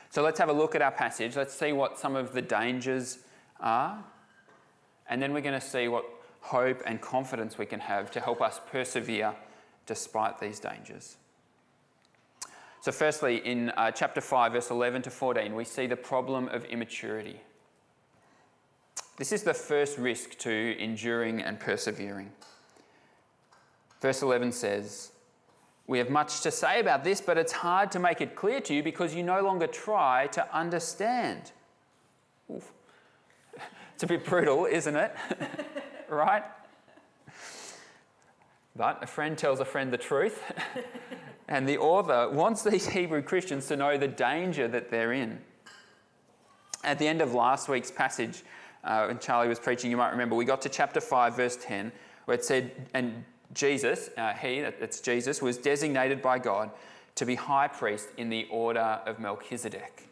So 0.10 0.24
let's 0.24 0.40
have 0.40 0.50
a 0.50 0.54
look 0.54 0.76
at 0.76 0.82
our 0.82 0.92
passage. 0.92 1.36
Let's 1.36 1.54
see 1.54 1.74
what 1.74 2.00
some 2.00 2.16
of 2.16 2.34
the 2.34 2.42
dangers 2.42 3.20
are. 3.60 4.04
And 5.08 5.22
then 5.22 5.34
we're 5.34 5.42
going 5.42 5.60
to 5.60 5.66
see 5.66 5.88
what 5.88 6.06
hope 6.40 6.82
and 6.86 7.02
confidence 7.02 7.58
we 7.58 7.66
can 7.66 7.80
have 7.80 8.12
to 8.12 8.20
help 8.20 8.42
us 8.42 8.60
persevere 8.72 9.36
despite 9.86 10.40
these 10.40 10.60
dangers. 10.60 11.18
So, 12.86 12.92
firstly, 12.92 13.38
in 13.38 13.72
uh, 13.72 13.90
chapter 13.90 14.22
5, 14.22 14.52
verse 14.52 14.70
11 14.70 15.02
to 15.02 15.10
14, 15.10 15.56
we 15.56 15.66
see 15.66 15.88
the 15.88 15.96
problem 15.96 16.48
of 16.50 16.66
immaturity. 16.66 17.42
This 19.18 19.32
is 19.32 19.42
the 19.42 19.56
first 19.56 19.98
risk 19.98 20.38
to 20.42 20.78
enduring 20.78 21.42
and 21.42 21.60
persevering. 21.60 22.32
Verse 24.02 24.22
11 24.22 24.52
says, 24.52 25.14
We 25.88 25.98
have 25.98 26.12
much 26.12 26.42
to 26.42 26.52
say 26.52 26.80
about 26.80 27.04
this, 27.04 27.22
but 27.22 27.40
it's 27.40 27.54
hard 27.54 27.90
to 27.90 27.98
make 27.98 28.22
it 28.22 28.36
clear 28.36 28.62
to 28.62 28.76
you 28.76 28.84
because 28.84 29.16
you 29.16 29.24
no 29.24 29.42
longer 29.42 29.66
try 29.66 30.28
to 30.28 30.56
understand. 30.56 31.54
Oof. 32.54 32.72
It's 33.96 34.04
a 34.04 34.08
bit 34.08 34.24
brutal, 34.24 34.68
isn't 34.68 34.96
it? 34.96 35.16
right? 36.08 36.44
But 38.76 39.02
a 39.02 39.08
friend 39.08 39.36
tells 39.36 39.60
a 39.60 39.66
friend 39.66 39.92
the 39.92 39.98
truth, 39.98 40.44
and 41.48 41.68
the 41.68 41.78
author 41.78 42.30
wants 42.30 42.64
these 42.64 42.88
Hebrew 42.90 43.22
Christians 43.22 43.68
to 43.68 43.76
know 43.76 43.98
the 43.98 44.08
danger 44.08 44.68
that 44.68 44.90
they're 44.90 45.14
in. 45.14 45.40
At 46.84 47.00
the 47.00 47.08
end 47.08 47.22
of 47.22 47.34
last 47.34 47.68
week's 47.68 47.92
passage, 47.92 48.44
uh, 48.84 49.06
when 49.06 49.20
Charlie 49.20 49.48
was 49.48 49.60
preaching, 49.60 49.90
you 49.90 49.98
might 49.98 50.12
remember, 50.12 50.36
we 50.36 50.46
got 50.46 50.62
to 50.62 50.70
chapter 50.70 51.02
5, 51.02 51.36
verse 51.36 51.58
10, 51.60 51.92
where 52.26 52.36
it 52.36 52.46
said, 52.46 52.72
And 52.94 53.24
Jesus, 53.54 54.10
uh, 54.18 54.34
he, 54.34 54.62
that's 54.62 55.00
Jesus, 55.00 55.42
was 55.42 55.58
designated 55.58 56.22
by 56.22 56.38
God 56.38 56.70
to 57.16 57.26
be 57.26 57.36
high 57.36 57.68
priest 57.68 58.10
in 58.18 58.30
the 58.30 58.48
order 58.52 59.00
of 59.06 59.20
Melchizedek. 59.20 60.08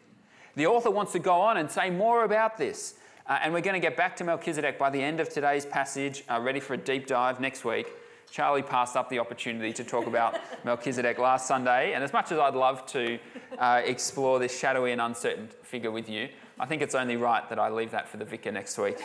The 0.56 0.66
author 0.66 0.90
wants 0.90 1.12
to 1.12 1.18
go 1.18 1.40
on 1.40 1.56
and 1.56 1.70
say 1.70 1.90
more 1.90 2.24
about 2.24 2.56
this. 2.56 2.94
Uh, 3.26 3.38
and 3.42 3.52
we're 3.52 3.60
going 3.60 3.80
to 3.80 3.80
get 3.80 3.96
back 3.96 4.16
to 4.16 4.24
Melchizedek 4.24 4.78
by 4.78 4.90
the 4.90 5.02
end 5.02 5.20
of 5.20 5.28
today's 5.28 5.64
passage, 5.64 6.24
uh, 6.30 6.40
ready 6.40 6.60
for 6.60 6.74
a 6.74 6.78
deep 6.78 7.06
dive 7.06 7.40
next 7.40 7.64
week. 7.64 7.86
Charlie 8.30 8.62
passed 8.62 8.96
up 8.96 9.08
the 9.08 9.18
opportunity 9.18 9.72
to 9.72 9.84
talk 9.84 10.06
about 10.06 10.38
Melchizedek 10.64 11.18
last 11.18 11.46
Sunday, 11.46 11.94
and 11.94 12.02
as 12.02 12.12
much 12.12 12.32
as 12.32 12.38
I'd 12.38 12.54
love 12.54 12.84
to 12.86 13.18
uh, 13.58 13.82
explore 13.84 14.38
this 14.38 14.58
shadowy 14.58 14.92
and 14.92 15.00
uncertain 15.00 15.48
figure 15.62 15.90
with 15.90 16.08
you, 16.08 16.28
I 16.58 16.66
think 16.66 16.82
it's 16.82 16.94
only 16.94 17.16
right 17.16 17.48
that 17.48 17.58
I 17.58 17.68
leave 17.68 17.90
that 17.92 18.08
for 18.08 18.16
the 18.16 18.24
vicar 18.24 18.52
next 18.52 18.78
week. 18.78 18.98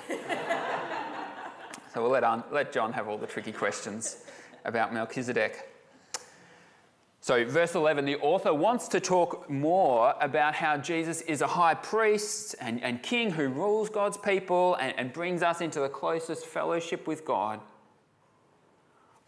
so 1.93 2.01
we'll 2.01 2.11
let, 2.11 2.23
un- 2.23 2.43
let 2.51 2.71
John 2.71 2.93
have 2.93 3.07
all 3.07 3.17
the 3.17 3.27
tricky 3.27 3.51
questions 3.51 4.23
about 4.65 4.93
Melchizedek. 4.93 5.69
So, 7.21 7.43
verse 7.43 7.75
11, 7.75 8.05
the 8.05 8.15
author 8.17 8.53
wants 8.53 8.87
to 8.89 9.01
talk 9.01 9.49
more 9.49 10.15
about 10.21 10.55
how 10.55 10.77
Jesus 10.77 11.19
is 11.21 11.41
a 11.41 11.47
high 11.47 11.73
priest 11.73 12.55
and, 12.61 12.81
and 12.81 13.03
king 13.03 13.29
who 13.29 13.49
rules 13.49 13.89
God's 13.89 14.17
people 14.17 14.75
and, 14.75 14.97
and 14.97 15.11
brings 15.11 15.43
us 15.43 15.59
into 15.59 15.81
the 15.81 15.89
closest 15.89 16.45
fellowship 16.45 17.07
with 17.07 17.25
God. 17.25 17.59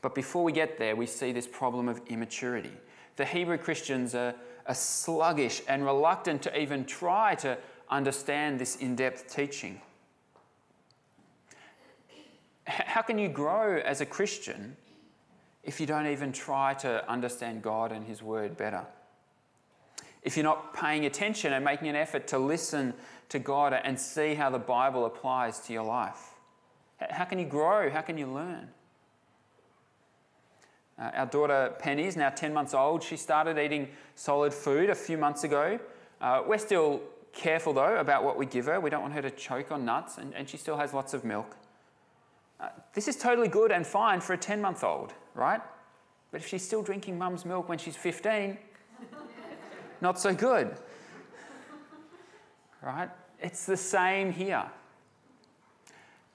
But 0.01 0.15
before 0.15 0.43
we 0.43 0.51
get 0.51 0.77
there, 0.77 0.95
we 0.95 1.05
see 1.05 1.31
this 1.31 1.47
problem 1.47 1.87
of 1.87 2.01
immaturity. 2.07 2.71
The 3.17 3.25
Hebrew 3.25 3.57
Christians 3.57 4.15
are, 4.15 4.33
are 4.65 4.73
sluggish 4.73 5.61
and 5.67 5.85
reluctant 5.85 6.41
to 6.43 6.59
even 6.59 6.85
try 6.85 7.35
to 7.35 7.57
understand 7.89 8.59
this 8.59 8.77
in 8.77 8.95
depth 8.95 9.33
teaching. 9.33 9.81
How 12.65 13.01
can 13.01 13.17
you 13.17 13.27
grow 13.27 13.77
as 13.79 14.01
a 14.01 14.05
Christian 14.05 14.77
if 15.63 15.79
you 15.79 15.85
don't 15.85 16.07
even 16.07 16.31
try 16.31 16.73
to 16.75 17.07
understand 17.09 17.61
God 17.61 17.91
and 17.91 18.05
His 18.05 18.23
Word 18.23 18.57
better. 18.57 18.85
If 20.23 20.35
you're 20.35 20.43
not 20.43 20.73
paying 20.73 21.05
attention 21.05 21.53
and 21.53 21.63
making 21.65 21.87
an 21.87 21.95
effort 21.95 22.27
to 22.27 22.37
listen 22.37 22.93
to 23.29 23.39
God 23.39 23.73
and 23.73 23.99
see 23.99 24.35
how 24.35 24.49
the 24.49 24.59
Bible 24.59 25.05
applies 25.05 25.59
to 25.61 25.73
your 25.73 25.83
life. 25.83 26.35
How 27.09 27.25
can 27.25 27.39
you 27.39 27.45
grow? 27.45 27.89
How 27.89 28.01
can 28.01 28.17
you 28.17 28.27
learn? 28.27 28.69
Uh, 31.01 31.09
our 31.15 31.25
daughter 31.25 31.73
Penny 31.79 32.05
is 32.05 32.15
now 32.15 32.29
10 32.29 32.53
months 32.53 32.75
old. 32.75 33.01
She 33.01 33.17
started 33.17 33.57
eating 33.57 33.89
solid 34.15 34.53
food 34.53 34.91
a 34.91 34.95
few 34.95 35.17
months 35.17 35.43
ago. 35.43 35.79
Uh, 36.21 36.43
we're 36.45 36.59
still 36.59 37.01
careful 37.33 37.73
though 37.73 37.97
about 37.97 38.23
what 38.23 38.37
we 38.37 38.45
give 38.45 38.67
her. 38.67 38.79
We 38.79 38.91
don't 38.91 39.01
want 39.01 39.13
her 39.13 39.21
to 39.23 39.31
choke 39.31 39.71
on 39.71 39.83
nuts, 39.83 40.19
and, 40.19 40.33
and 40.35 40.47
she 40.47 40.57
still 40.57 40.77
has 40.77 40.93
lots 40.93 41.15
of 41.15 41.25
milk. 41.25 41.57
Uh, 42.59 42.69
this 42.93 43.07
is 43.07 43.15
totally 43.15 43.47
good 43.47 43.71
and 43.71 43.87
fine 43.87 44.21
for 44.21 44.33
a 44.33 44.37
10 44.37 44.61
month 44.61 44.83
old, 44.83 45.13
right? 45.33 45.61
But 46.31 46.41
if 46.41 46.47
she's 46.47 46.63
still 46.63 46.83
drinking 46.83 47.17
mum's 47.17 47.45
milk 47.45 47.67
when 47.67 47.79
she's 47.79 47.95
15, 47.95 48.57
not 50.01 50.19
so 50.19 50.35
good. 50.35 50.75
Right? 52.83 53.09
It's 53.39 53.65
the 53.65 53.77
same 53.77 54.31
here. 54.31 54.65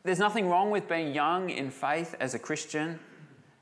There's 0.03 0.19
nothing 0.19 0.49
wrong 0.49 0.71
with 0.71 0.89
being 0.89 1.15
young 1.15 1.51
in 1.51 1.71
faith 1.71 2.17
as 2.19 2.35
a 2.35 2.39
Christian. 2.39 2.99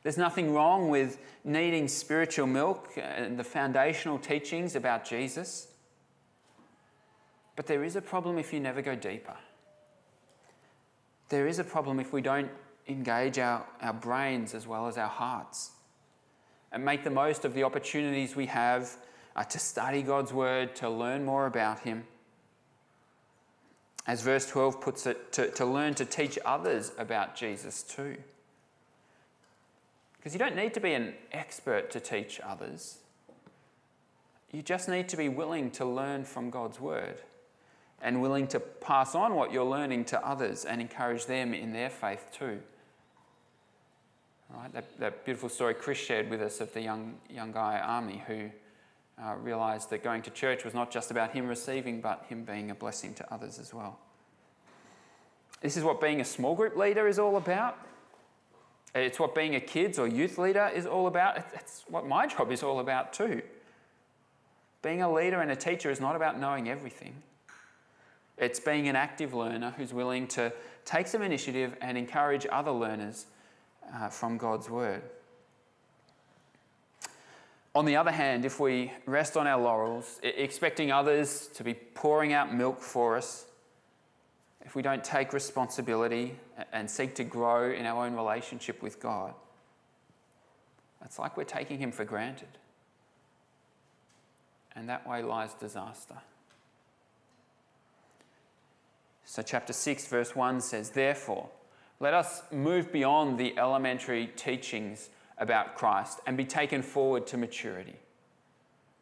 There's 0.05 0.19
nothing 0.19 0.55
wrong 0.55 0.89
with 0.89 1.19
needing 1.43 1.89
spiritual 1.89 2.47
milk 2.47 2.91
and 2.97 3.37
the 3.37 3.45
foundational 3.45 4.19
teachings 4.19 4.77
about 4.77 5.05
Jesus. 5.05 5.67
But 7.57 7.67
there 7.67 7.83
is 7.83 7.97
a 7.97 8.03
problem 8.03 8.39
if 8.39 8.53
you 8.53 8.61
never 8.61 8.81
go 8.81 8.95
deeper 8.95 9.35
there 11.29 11.47
is 11.49 11.59
a 11.59 11.65
problem 11.65 11.99
if 11.99 12.13
we 12.13 12.21
don't 12.21 12.51
engage 12.87 13.39
our, 13.39 13.67
our 13.81 13.93
brains 13.93 14.55
as 14.55 14.67
well 14.67 14.87
as 14.87 14.99
our 14.99 15.09
hearts 15.09 15.73
and 16.71 16.85
make 16.85 17.03
the 17.03 17.11
most 17.11 17.45
of 17.45 17.55
the 17.55 17.65
opportunities 17.65 18.37
we 18.37 18.47
have 18.47 18.97
uh, 19.35 19.43
to 19.43 19.59
study 19.59 20.03
God's 20.03 20.33
Word, 20.33 20.77
to 20.77 20.89
learn 20.89 21.25
more 21.25 21.47
about 21.47 21.81
Him. 21.81 22.05
As 24.07 24.23
verse 24.23 24.47
12 24.47 24.81
puts 24.81 25.07
it, 25.07 25.33
to, 25.33 25.51
to 25.53 25.65
learn 25.65 25.95
to 25.95 26.05
teach 26.05 26.39
others 26.45 26.93
about 26.99 27.35
Jesus 27.35 27.83
too. 27.83 28.17
Because 30.25 30.33
you 30.33 30.39
don't 30.39 30.57
need 30.57 30.73
to 30.73 30.81
be 30.81 30.95
an 30.95 31.13
expert 31.33 31.91
to 31.91 32.01
teach 32.01 32.41
others. 32.43 32.97
You 34.53 34.63
just 34.63 34.89
need 34.89 35.07
to 35.11 35.19
be 35.19 35.29
willing 35.29 35.71
to 35.73 35.85
learn 35.85 36.25
from 36.25 36.49
God's 36.49 36.81
Word 36.81 37.17
and 38.01 38.23
willing 38.23 38.47
to 38.47 38.59
pass 38.59 39.15
on 39.15 39.35
what 39.35 39.53
you're 39.53 39.67
learning 39.67 40.07
to 40.07 40.27
others 40.27 40.65
and 40.65 40.81
encourage 40.81 41.27
them 41.27 41.53
in 41.53 41.75
their 41.75 41.91
faith 41.91 42.31
too. 42.33 42.59
Right, 44.49 44.73
that, 44.73 44.99
that 44.99 45.27
beautiful 45.27 45.51
story 45.51 45.75
Chris 45.75 45.99
shared 45.99 46.31
with 46.31 46.41
us 46.41 46.63
of 46.63 46.73
the 46.73 46.81
young, 46.81 47.17
young 47.29 47.53
guy, 47.53 47.79
Army, 47.79 48.23
who 48.27 48.49
uh, 49.23 49.35
realised 49.35 49.91
that 49.91 50.03
going 50.03 50.23
to 50.23 50.31
church 50.31 50.65
was 50.65 50.73
not 50.73 50.91
just 50.91 51.11
about 51.11 51.33
him 51.33 51.47
receiving, 51.47 52.01
but 52.01 52.25
him 52.31 52.45
being 52.45 52.71
a 52.71 52.75
blessing 52.75 53.13
to 53.15 53.35
others 53.35 53.59
as 53.59 53.75
well. 53.75 53.99
This 55.61 55.77
is 55.77 55.85
what 55.85 56.01
being 56.01 56.23
a 56.23 56.25
small 56.25 56.55
group 56.55 56.79
leader 56.79 57.07
is 57.09 57.19
all 57.19 57.37
about. 57.37 57.77
It's 58.95 59.19
what 59.19 59.35
being 59.35 59.57
a 59.57 59.61
kids 59.61 59.99
or 59.99 60.07
youth 60.07 60.39
leader 60.39 60.71
is 60.73 60.87
all 60.87 61.07
about. 61.07 61.45
It's 61.55 61.85
what 61.89 62.07
my 62.07 62.27
job 62.27 62.53
is 62.53 62.63
all 62.63 62.79
about 62.79 63.13
too. 63.13 63.43
Being 64.83 65.03
a 65.03 65.13
leader 65.13 65.41
and 65.41 65.51
a 65.51 65.57
teacher 65.57 65.91
is 65.91 66.01
not 66.01 66.15
about 66.15 66.39
knowing 66.39 66.69
everything. 66.69 67.15
It's 68.37 68.61
being 68.61 68.89
an 68.89 68.97
active 68.97 69.33
learner 69.33 69.73
who's 69.77 69.93
willing 69.93 70.27
to 70.29 70.53
take 70.85 71.07
some 71.07 71.23
initiative 71.23 71.77
and 71.81 71.97
encourage 71.97 72.47
other 72.51 72.73
learners 72.73 73.27
uh, 73.95 74.09
from 74.09 74.37
God's 74.37 74.69
Word. 74.69 75.03
On 77.75 77.85
the 77.85 77.97
other 77.97 78.13
hand, 78.13 78.45
if 78.45 78.61
we 78.61 78.93
rest 79.07 79.37
on 79.37 79.47
our 79.47 79.61
laurels, 79.61 80.21
expecting 80.23 80.93
others 80.93 81.49
to 81.55 81.65
be 81.65 81.75
pouring 81.75 82.33
out 82.33 82.55
milk 82.55 82.81
for 82.81 83.17
us, 83.17 83.47
if 84.65 84.75
we 84.75 84.83
don't 84.83 85.05
take 85.05 85.33
responsibility 85.33 86.37
and 86.73 86.91
seek 86.91 87.15
to 87.17 87.25
grow 87.25 87.71
in 87.71 87.87
our 87.87 88.07
own 88.07 88.15
relationship 88.15 88.83
with 88.83 89.01
God, 89.01 89.35
it's 91.05 91.19
like 91.19 91.37
we're 91.37 91.45
taking 91.45 91.79
Him 91.79 91.93
for 91.93 92.05
granted. 92.05 92.49
And 94.75 94.89
that 94.89 95.07
way 95.07 95.23
lies 95.23 95.55
disaster. 95.55 96.17
So, 99.25 99.43
chapter 99.43 99.73
6, 99.73 100.07
verse 100.07 100.35
1 100.35 100.61
says, 100.61 100.91
Therefore, 100.91 101.49
let 102.01 102.15
us 102.15 102.43
move 102.51 102.93
beyond 102.93 103.39
the 103.39 103.57
elementary 103.59 104.27
teachings 104.37 105.11
about 105.39 105.77
Christ 105.77 106.21
and 106.27 106.37
be 106.37 106.45
taken 106.45 106.83
forward 106.83 107.27
to 107.29 107.37
maturity, 107.37 107.97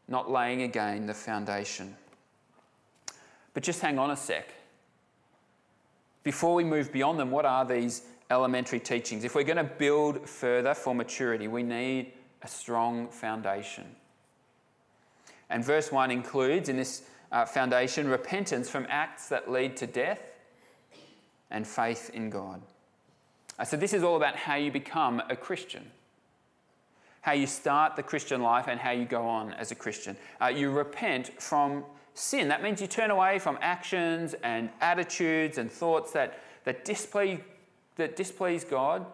not 0.08 0.30
laying 0.30 0.62
again 0.62 1.06
the 1.06 1.14
foundation. 1.14 1.96
But 3.54 3.62
just 3.62 3.80
hang 3.80 3.98
on 3.98 4.10
a 4.10 4.16
sec. 4.16 4.54
Before 6.22 6.54
we 6.54 6.64
move 6.64 6.92
beyond 6.92 7.18
them, 7.18 7.30
what 7.30 7.44
are 7.44 7.64
these 7.64 8.02
elementary 8.30 8.80
teachings? 8.80 9.24
If 9.24 9.34
we're 9.34 9.42
going 9.42 9.56
to 9.56 9.64
build 9.64 10.28
further 10.28 10.74
for 10.74 10.94
maturity, 10.94 11.48
we 11.48 11.62
need 11.62 12.12
a 12.42 12.48
strong 12.48 13.08
foundation. 13.08 13.84
And 15.50 15.64
verse 15.64 15.92
1 15.92 16.10
includes 16.10 16.68
in 16.68 16.76
this 16.76 17.02
uh, 17.30 17.44
foundation 17.44 18.08
repentance 18.08 18.68
from 18.68 18.86
acts 18.88 19.28
that 19.28 19.50
lead 19.50 19.76
to 19.78 19.86
death 19.86 20.20
and 21.50 21.66
faith 21.66 22.10
in 22.14 22.30
God. 22.30 22.62
Uh, 23.58 23.64
so, 23.64 23.76
this 23.76 23.92
is 23.92 24.02
all 24.02 24.16
about 24.16 24.36
how 24.36 24.54
you 24.54 24.72
become 24.72 25.22
a 25.28 25.36
Christian. 25.36 25.90
how 27.20 27.32
you 27.32 27.46
start 27.46 27.94
the 27.94 28.02
Christian 28.02 28.42
life 28.42 28.66
and 28.66 28.80
how 28.80 28.90
you 28.90 29.04
go 29.04 29.28
on 29.28 29.52
as 29.54 29.70
a 29.70 29.76
Christian. 29.76 30.16
Uh, 30.40 30.46
you 30.46 30.70
repent 30.70 31.40
from 31.40 31.84
sin. 32.14 32.48
That 32.48 32.62
means 32.62 32.80
you 32.80 32.86
turn 32.86 33.10
away 33.10 33.38
from 33.38 33.58
actions 33.60 34.34
and 34.42 34.70
attitudes 34.80 35.58
and 35.58 35.70
thoughts 35.70 36.12
that, 36.12 36.40
that, 36.64 36.84
displease, 36.84 37.40
that 37.96 38.16
displease 38.16 38.64
God 38.64 39.06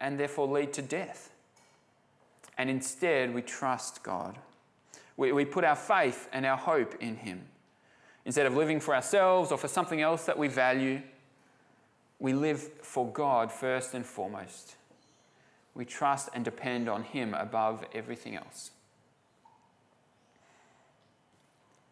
and 0.00 0.18
therefore 0.18 0.46
lead 0.46 0.72
to 0.74 0.82
death. 0.82 1.30
And 2.56 2.68
instead, 2.68 3.32
we 3.32 3.42
trust 3.42 4.02
God. 4.02 4.36
We, 5.16 5.32
we 5.32 5.44
put 5.44 5.64
our 5.64 5.76
faith 5.76 6.28
and 6.32 6.44
our 6.44 6.56
hope 6.56 6.94
in 7.00 7.16
Him. 7.16 7.42
Instead 8.24 8.46
of 8.46 8.56
living 8.56 8.80
for 8.80 8.94
ourselves 8.94 9.52
or 9.52 9.58
for 9.58 9.68
something 9.68 10.00
else 10.00 10.26
that 10.26 10.36
we 10.36 10.48
value, 10.48 11.00
we 12.18 12.32
live 12.32 12.60
for 12.82 13.10
God 13.10 13.52
first 13.52 13.94
and 13.94 14.04
foremost. 14.04 14.76
We 15.74 15.84
trust 15.84 16.28
and 16.34 16.44
depend 16.44 16.88
on 16.88 17.04
Him 17.04 17.32
above 17.34 17.84
everything 17.94 18.34
else. 18.36 18.72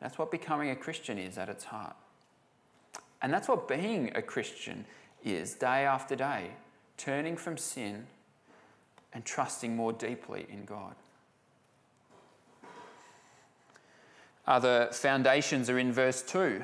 That's 0.00 0.18
what 0.18 0.30
becoming 0.30 0.70
a 0.70 0.76
Christian 0.76 1.18
is 1.18 1.38
at 1.38 1.48
its 1.48 1.64
heart. 1.64 1.96
And 3.22 3.32
that's 3.32 3.48
what 3.48 3.66
being 3.66 4.12
a 4.14 4.22
Christian 4.22 4.84
is 5.24 5.54
day 5.54 5.84
after 5.84 6.14
day, 6.14 6.50
turning 6.96 7.36
from 7.36 7.56
sin 7.56 8.06
and 9.12 9.24
trusting 9.24 9.74
more 9.74 9.92
deeply 9.92 10.46
in 10.50 10.64
God. 10.64 10.94
Other 14.46 14.88
foundations 14.92 15.68
are 15.68 15.78
in 15.78 15.92
verse 15.92 16.22
2. 16.22 16.62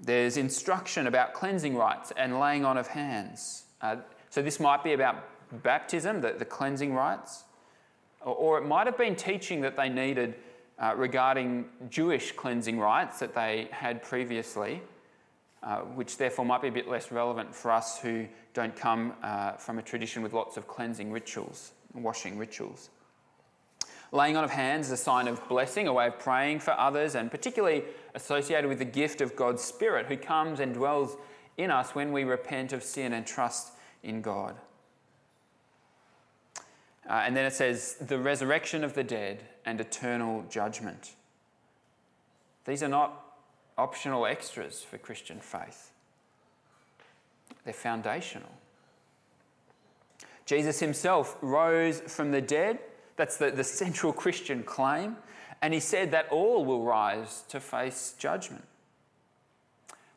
There's 0.00 0.36
instruction 0.36 1.06
about 1.06 1.34
cleansing 1.34 1.76
rites 1.76 2.12
and 2.16 2.38
laying 2.38 2.64
on 2.64 2.78
of 2.78 2.86
hands. 2.86 3.64
Uh, 3.82 3.96
so, 4.30 4.40
this 4.40 4.60
might 4.60 4.84
be 4.84 4.92
about 4.92 5.24
baptism, 5.62 6.20
the, 6.20 6.32
the 6.32 6.44
cleansing 6.44 6.94
rites, 6.94 7.44
or, 8.20 8.34
or, 8.34 8.58
it 8.58 8.66
might 8.66 8.86
have 8.86 8.96
been 8.96 9.16
teaching 9.16 9.60
that 9.62 9.76
they 9.76 9.88
needed 9.88 10.34
uh, 10.78 10.94
regarding 10.96 11.66
Jewish 11.90 12.32
cleansing 12.32 12.78
rites 12.78 13.18
that 13.18 13.34
they 13.34 13.68
had 13.70 14.02
previously, 14.02 14.80
uh, 15.62 15.78
which 15.78 16.16
therefore 16.16 16.44
might 16.44 16.62
be 16.62 16.68
a 16.68 16.72
bit 16.72 16.88
less 16.88 17.10
relevant 17.10 17.54
for 17.54 17.70
us 17.70 17.98
who 17.98 18.26
don't 18.54 18.76
come 18.76 19.12
uh, 19.22 19.52
from 19.52 19.78
a 19.78 19.82
tradition 19.82 20.22
with 20.22 20.32
lots 20.32 20.56
of 20.56 20.68
cleansing 20.68 21.10
rituals, 21.10 21.72
washing 21.94 22.38
rituals. 22.38 22.90
Laying 24.10 24.36
on 24.36 24.44
of 24.44 24.50
hands 24.50 24.86
is 24.86 24.92
a 24.92 24.96
sign 24.96 25.28
of 25.28 25.46
blessing, 25.48 25.86
a 25.86 25.92
way 25.92 26.06
of 26.06 26.18
praying 26.18 26.60
for 26.60 26.70
others, 26.72 27.14
and 27.14 27.30
particularly 27.30 27.84
associated 28.14 28.68
with 28.68 28.78
the 28.78 28.84
gift 28.84 29.20
of 29.20 29.36
God's 29.36 29.62
Spirit 29.62 30.06
who 30.06 30.16
comes 30.16 30.60
and 30.60 30.72
dwells 30.72 31.16
in 31.58 31.70
us 31.70 31.94
when 31.94 32.12
we 32.12 32.24
repent 32.24 32.72
of 32.72 32.82
sin 32.82 33.12
and 33.12 33.26
trust 33.26 33.72
in 34.02 34.22
God. 34.22 34.56
Uh, 37.08 37.22
and 37.24 37.34
then 37.34 37.46
it 37.46 37.54
says, 37.54 37.94
the 37.94 38.18
resurrection 38.18 38.84
of 38.84 38.92
the 38.92 39.02
dead 39.02 39.42
and 39.64 39.80
eternal 39.80 40.44
judgment. 40.50 41.14
These 42.66 42.82
are 42.82 42.88
not 42.88 43.24
optional 43.78 44.26
extras 44.26 44.82
for 44.82 44.98
Christian 44.98 45.40
faith, 45.40 45.90
they're 47.64 47.72
foundational. 47.72 48.50
Jesus 50.44 50.80
himself 50.80 51.36
rose 51.42 52.00
from 52.00 52.30
the 52.30 52.40
dead. 52.40 52.78
That's 53.16 53.36
the, 53.36 53.50
the 53.50 53.64
central 53.64 54.14
Christian 54.14 54.62
claim. 54.62 55.16
And 55.60 55.74
he 55.74 55.80
said 55.80 56.10
that 56.12 56.28
all 56.30 56.64
will 56.64 56.84
rise 56.84 57.42
to 57.48 57.60
face 57.60 58.14
judgment. 58.18 58.64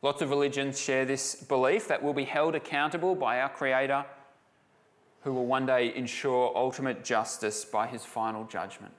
Lots 0.01 0.21
of 0.21 0.29
religions 0.29 0.79
share 0.79 1.03
this 1.03 1.35
belief 1.35 1.89
that 1.89 2.01
we'll 2.01 2.13
be 2.13 2.23
held 2.23 2.55
accountable 2.55 3.13
by 3.13 3.41
our 3.41 3.49
Creator 3.49 4.05
who 5.23 5.33
will 5.33 5.45
one 5.45 5.65
day 5.65 5.93
ensure 5.95 6.51
ultimate 6.55 7.03
justice 7.03 7.63
by 7.63 7.87
his 7.87 8.05
final 8.05 8.43
judgment. 8.45 8.93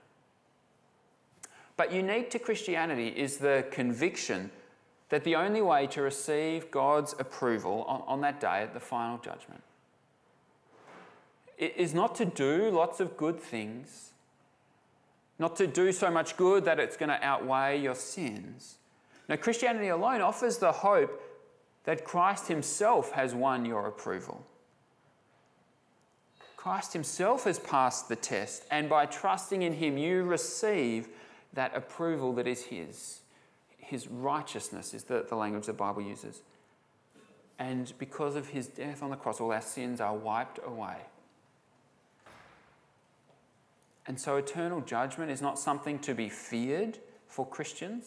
But 1.76 1.92
unique 1.92 2.30
to 2.30 2.38
Christianity 2.38 3.08
is 3.08 3.38
the 3.38 3.66
conviction 3.70 4.50
that 5.08 5.24
the 5.24 5.36
only 5.36 5.60
way 5.60 5.86
to 5.88 6.02
receive 6.02 6.70
God's 6.70 7.14
approval 7.18 7.84
on, 7.84 8.02
on 8.06 8.20
that 8.22 8.40
day 8.40 8.62
at 8.62 8.72
the 8.72 8.80
final 8.80 9.18
judgment 9.18 9.62
is 11.58 11.94
not 11.94 12.14
to 12.16 12.24
do 12.24 12.70
lots 12.70 13.00
of 13.00 13.16
good 13.16 13.38
things, 13.38 14.10
not 15.38 15.56
to 15.56 15.66
do 15.66 15.92
so 15.92 16.10
much 16.10 16.36
good 16.36 16.64
that 16.64 16.80
it's 16.80 16.96
going 16.96 17.08
to 17.08 17.24
outweigh 17.24 17.80
your 17.80 17.94
sins. 17.94 18.76
Now, 19.28 19.36
Christianity 19.36 19.88
alone 19.88 20.20
offers 20.20 20.58
the 20.58 20.72
hope 20.72 21.22
that 21.84 22.04
Christ 22.04 22.48
Himself 22.48 23.12
has 23.12 23.34
won 23.34 23.64
your 23.64 23.86
approval. 23.86 24.44
Christ 26.62 26.92
Himself 26.92 27.42
has 27.42 27.58
passed 27.58 28.08
the 28.08 28.14
test, 28.14 28.66
and 28.70 28.88
by 28.88 29.04
trusting 29.06 29.62
in 29.62 29.72
Him, 29.72 29.98
you 29.98 30.22
receive 30.22 31.08
that 31.54 31.76
approval 31.76 32.32
that 32.34 32.46
is 32.46 32.62
His. 32.62 33.22
His 33.78 34.06
righteousness 34.06 34.94
is 34.94 35.02
the, 35.02 35.26
the 35.28 35.34
language 35.34 35.66
the 35.66 35.72
Bible 35.72 36.02
uses. 36.02 36.42
And 37.58 37.92
because 37.98 38.36
of 38.36 38.46
His 38.46 38.68
death 38.68 39.02
on 39.02 39.10
the 39.10 39.16
cross, 39.16 39.40
all 39.40 39.50
our 39.50 39.60
sins 39.60 40.00
are 40.00 40.14
wiped 40.14 40.60
away. 40.64 40.98
And 44.06 44.20
so, 44.20 44.36
eternal 44.36 44.82
judgment 44.82 45.32
is 45.32 45.42
not 45.42 45.58
something 45.58 45.98
to 45.98 46.14
be 46.14 46.28
feared 46.28 46.98
for 47.26 47.44
Christians 47.44 48.04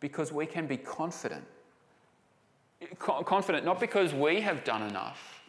because 0.00 0.32
we 0.32 0.46
can 0.46 0.66
be 0.66 0.76
confident. 0.76 1.44
Confident 2.98 3.64
not 3.64 3.78
because 3.78 4.12
we 4.12 4.40
have 4.40 4.64
done 4.64 4.82
enough, 4.82 5.41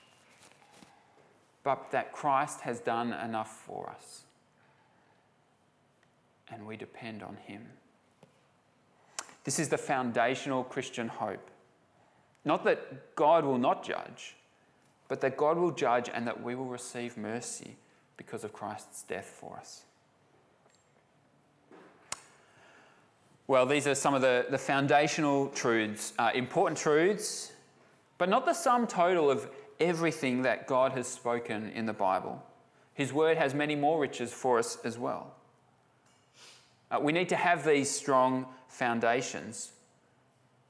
but 1.63 1.91
that 1.91 2.11
Christ 2.11 2.61
has 2.61 2.79
done 2.79 3.13
enough 3.13 3.63
for 3.65 3.89
us. 3.89 4.23
And 6.51 6.67
we 6.67 6.75
depend 6.75 7.23
on 7.23 7.37
Him. 7.45 7.67
This 9.43 9.59
is 9.59 9.69
the 9.69 9.77
foundational 9.77 10.63
Christian 10.63 11.07
hope. 11.07 11.49
Not 12.45 12.63
that 12.65 13.15
God 13.15 13.45
will 13.45 13.57
not 13.57 13.83
judge, 13.83 14.35
but 15.07 15.21
that 15.21 15.37
God 15.37 15.57
will 15.57 15.71
judge 15.71 16.09
and 16.13 16.27
that 16.27 16.43
we 16.43 16.55
will 16.55 16.65
receive 16.65 17.17
mercy 17.17 17.77
because 18.17 18.43
of 18.43 18.53
Christ's 18.53 19.03
death 19.03 19.25
for 19.25 19.57
us. 19.57 19.83
Well, 23.47 23.65
these 23.65 23.87
are 23.87 23.95
some 23.95 24.13
of 24.13 24.21
the, 24.21 24.45
the 24.49 24.57
foundational 24.57 25.49
truths, 25.49 26.13
uh, 26.17 26.31
important 26.33 26.77
truths, 26.77 27.51
but 28.17 28.29
not 28.29 28.45
the 28.45 28.53
sum 28.53 28.87
total 28.87 29.29
of 29.29 29.49
everything 29.79 30.43
that 30.43 30.67
God 30.67 30.93
has 30.93 31.07
spoken 31.07 31.69
in 31.71 31.85
the 31.85 31.93
Bible. 31.93 32.43
His 32.93 33.11
word 33.11 33.37
has 33.37 33.53
many 33.53 33.75
more 33.75 33.99
riches 33.99 34.31
for 34.31 34.59
us 34.59 34.77
as 34.83 34.97
well. 34.97 35.33
Uh, 36.91 36.99
we 36.99 37.11
need 37.11 37.29
to 37.29 37.35
have 37.35 37.65
these 37.65 37.89
strong 37.89 38.45
foundations. 38.67 39.71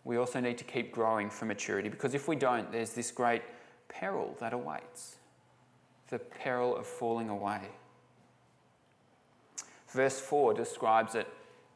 We 0.06 0.18
also 0.18 0.40
need 0.40 0.58
to 0.58 0.64
keep 0.64 0.92
growing 0.92 1.30
for 1.30 1.46
maturity 1.46 1.90
because 1.90 2.14
if 2.14 2.28
we 2.28 2.36
don't, 2.36 2.72
there's 2.72 2.92
this 2.92 3.12
great 3.12 3.42
peril 3.90 4.36
that 4.40 4.54
awaits 4.54 5.18
the 6.10 6.20
peril 6.20 6.78
of 6.78 6.86
falling 6.86 7.30
away. 7.30 7.62
Verse 9.90 10.20
4 10.20 10.54
describes 10.54 11.16
it 11.16 11.28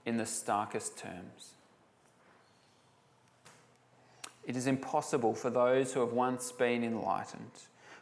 in 0.05 0.17
the 0.17 0.25
starkest 0.25 0.97
terms. 0.97 1.55
It 4.47 4.55
is 4.55 4.65
impossible 4.65 5.35
for 5.35 5.49
those 5.49 5.93
who 5.93 5.99
have 5.99 6.13
once 6.13 6.53
been 6.53 6.81
enlightened, 6.81 7.51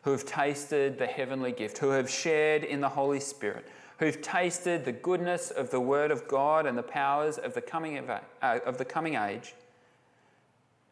who 0.04 0.12
have 0.12 0.26
tasted 0.26 1.00
the 1.00 1.08
heavenly 1.08 1.52
gift, 1.52 1.80
who 1.80 1.90
have 1.90 2.08
shared 2.08 2.64
in 2.64 2.82
the 2.82 2.90
Holy 2.90 3.20
Spirit, 3.20 3.68
who've 3.98 4.22
tasted 4.22 4.86
the 4.86 4.92
goodness 4.92 5.50
of 5.50 5.72
the 5.72 5.80
Word 5.80 6.12
of 6.12 6.28
God 6.28 6.68
and 6.68 6.78
the 6.78 6.84
powers 6.84 7.40
of 7.40 7.56
the 7.56 7.62
coming, 7.62 7.98
of, 7.98 8.10
uh, 8.10 8.20
of 8.64 8.78
the 8.78 8.86
coming 8.86 9.16
age, 9.16 9.56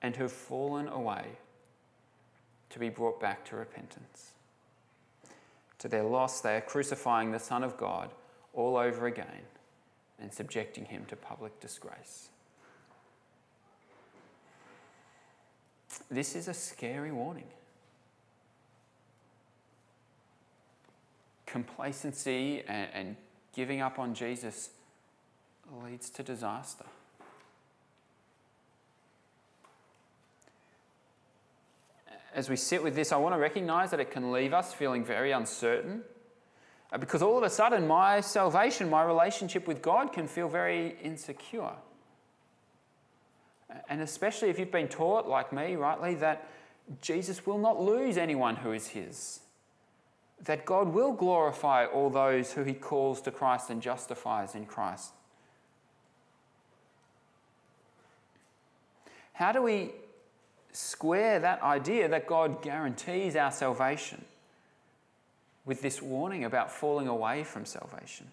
and 0.01 0.15
who 0.15 0.23
have 0.23 0.31
fallen 0.31 0.87
away 0.87 1.37
to 2.71 2.79
be 2.79 2.89
brought 2.89 3.21
back 3.21 3.45
to 3.45 3.55
repentance. 3.55 4.31
To 5.77 5.87
their 5.87 6.03
loss, 6.03 6.41
they 6.41 6.55
are 6.55 6.61
crucifying 6.61 7.31
the 7.31 7.39
Son 7.39 7.63
of 7.63 7.77
God 7.77 8.09
all 8.53 8.75
over 8.75 9.05
again 9.05 9.43
and 10.19 10.33
subjecting 10.33 10.85
him 10.85 11.05
to 11.09 11.15
public 11.15 11.59
disgrace. 11.59 12.29
This 16.09 16.35
is 16.35 16.47
a 16.47 16.53
scary 16.53 17.11
warning. 17.11 17.47
Complacency 21.45 22.63
and, 22.67 22.89
and 22.93 23.15
giving 23.55 23.81
up 23.81 23.99
on 23.99 24.13
Jesus 24.13 24.69
leads 25.83 26.09
to 26.11 26.23
disaster. 26.23 26.85
As 32.33 32.49
we 32.49 32.55
sit 32.55 32.81
with 32.83 32.95
this, 32.95 33.11
I 33.11 33.17
want 33.17 33.35
to 33.35 33.39
recognize 33.39 33.91
that 33.91 33.99
it 33.99 34.09
can 34.09 34.31
leave 34.31 34.53
us 34.53 34.73
feeling 34.73 35.05
very 35.05 35.31
uncertain. 35.31 36.01
Because 36.99 37.21
all 37.21 37.37
of 37.37 37.43
a 37.43 37.49
sudden, 37.49 37.87
my 37.87 38.21
salvation, 38.21 38.89
my 38.89 39.03
relationship 39.03 39.67
with 39.67 39.81
God 39.81 40.13
can 40.13 40.27
feel 40.27 40.47
very 40.47 40.95
insecure. 41.01 41.73
And 43.89 44.01
especially 44.01 44.49
if 44.49 44.59
you've 44.59 44.71
been 44.71 44.87
taught, 44.87 45.27
like 45.27 45.51
me, 45.51 45.75
rightly, 45.75 46.15
that 46.15 46.47
Jesus 47.01 47.45
will 47.45 47.57
not 47.57 47.81
lose 47.81 48.17
anyone 48.17 48.57
who 48.57 48.71
is 48.71 48.87
his. 48.87 49.39
that 50.45 50.65
God 50.65 50.89
will 50.93 51.13
glorify 51.13 51.85
all 51.85 52.09
those 52.09 52.53
who 52.53 52.63
he 52.63 52.73
calls 52.73 53.21
to 53.21 53.31
Christ 53.31 53.69
and 53.69 53.81
justifies 53.81 54.55
in 54.55 54.65
Christ. 54.65 55.11
How 59.33 59.51
do 59.51 59.61
we 59.61 59.91
square 60.73 61.39
that 61.39 61.61
idea 61.61 62.07
that 62.09 62.27
God 62.27 62.61
guarantees 62.61 63.35
our 63.35 63.51
salvation 63.51 64.23
with 65.65 65.81
this 65.81 66.01
warning 66.01 66.43
about 66.43 66.71
falling 66.71 67.07
away 67.07 67.43
from 67.43 67.65
salvation? 67.65 68.27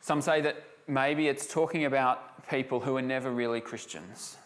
Some 0.00 0.20
say 0.20 0.40
that 0.40 0.64
maybe 0.86 1.28
it's 1.28 1.46
talking 1.46 1.84
about 1.84 2.48
people 2.48 2.80
who 2.80 2.96
are 2.96 3.02
never 3.02 3.30
really 3.30 3.60
Christians. 3.60 4.36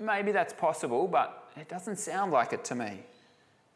Maybe 0.00 0.32
that's 0.32 0.52
possible, 0.52 1.06
but 1.06 1.50
it 1.56 1.68
doesn't 1.68 1.96
sound 1.96 2.32
like 2.32 2.52
it 2.52 2.64
to 2.66 2.74
me. 2.74 3.00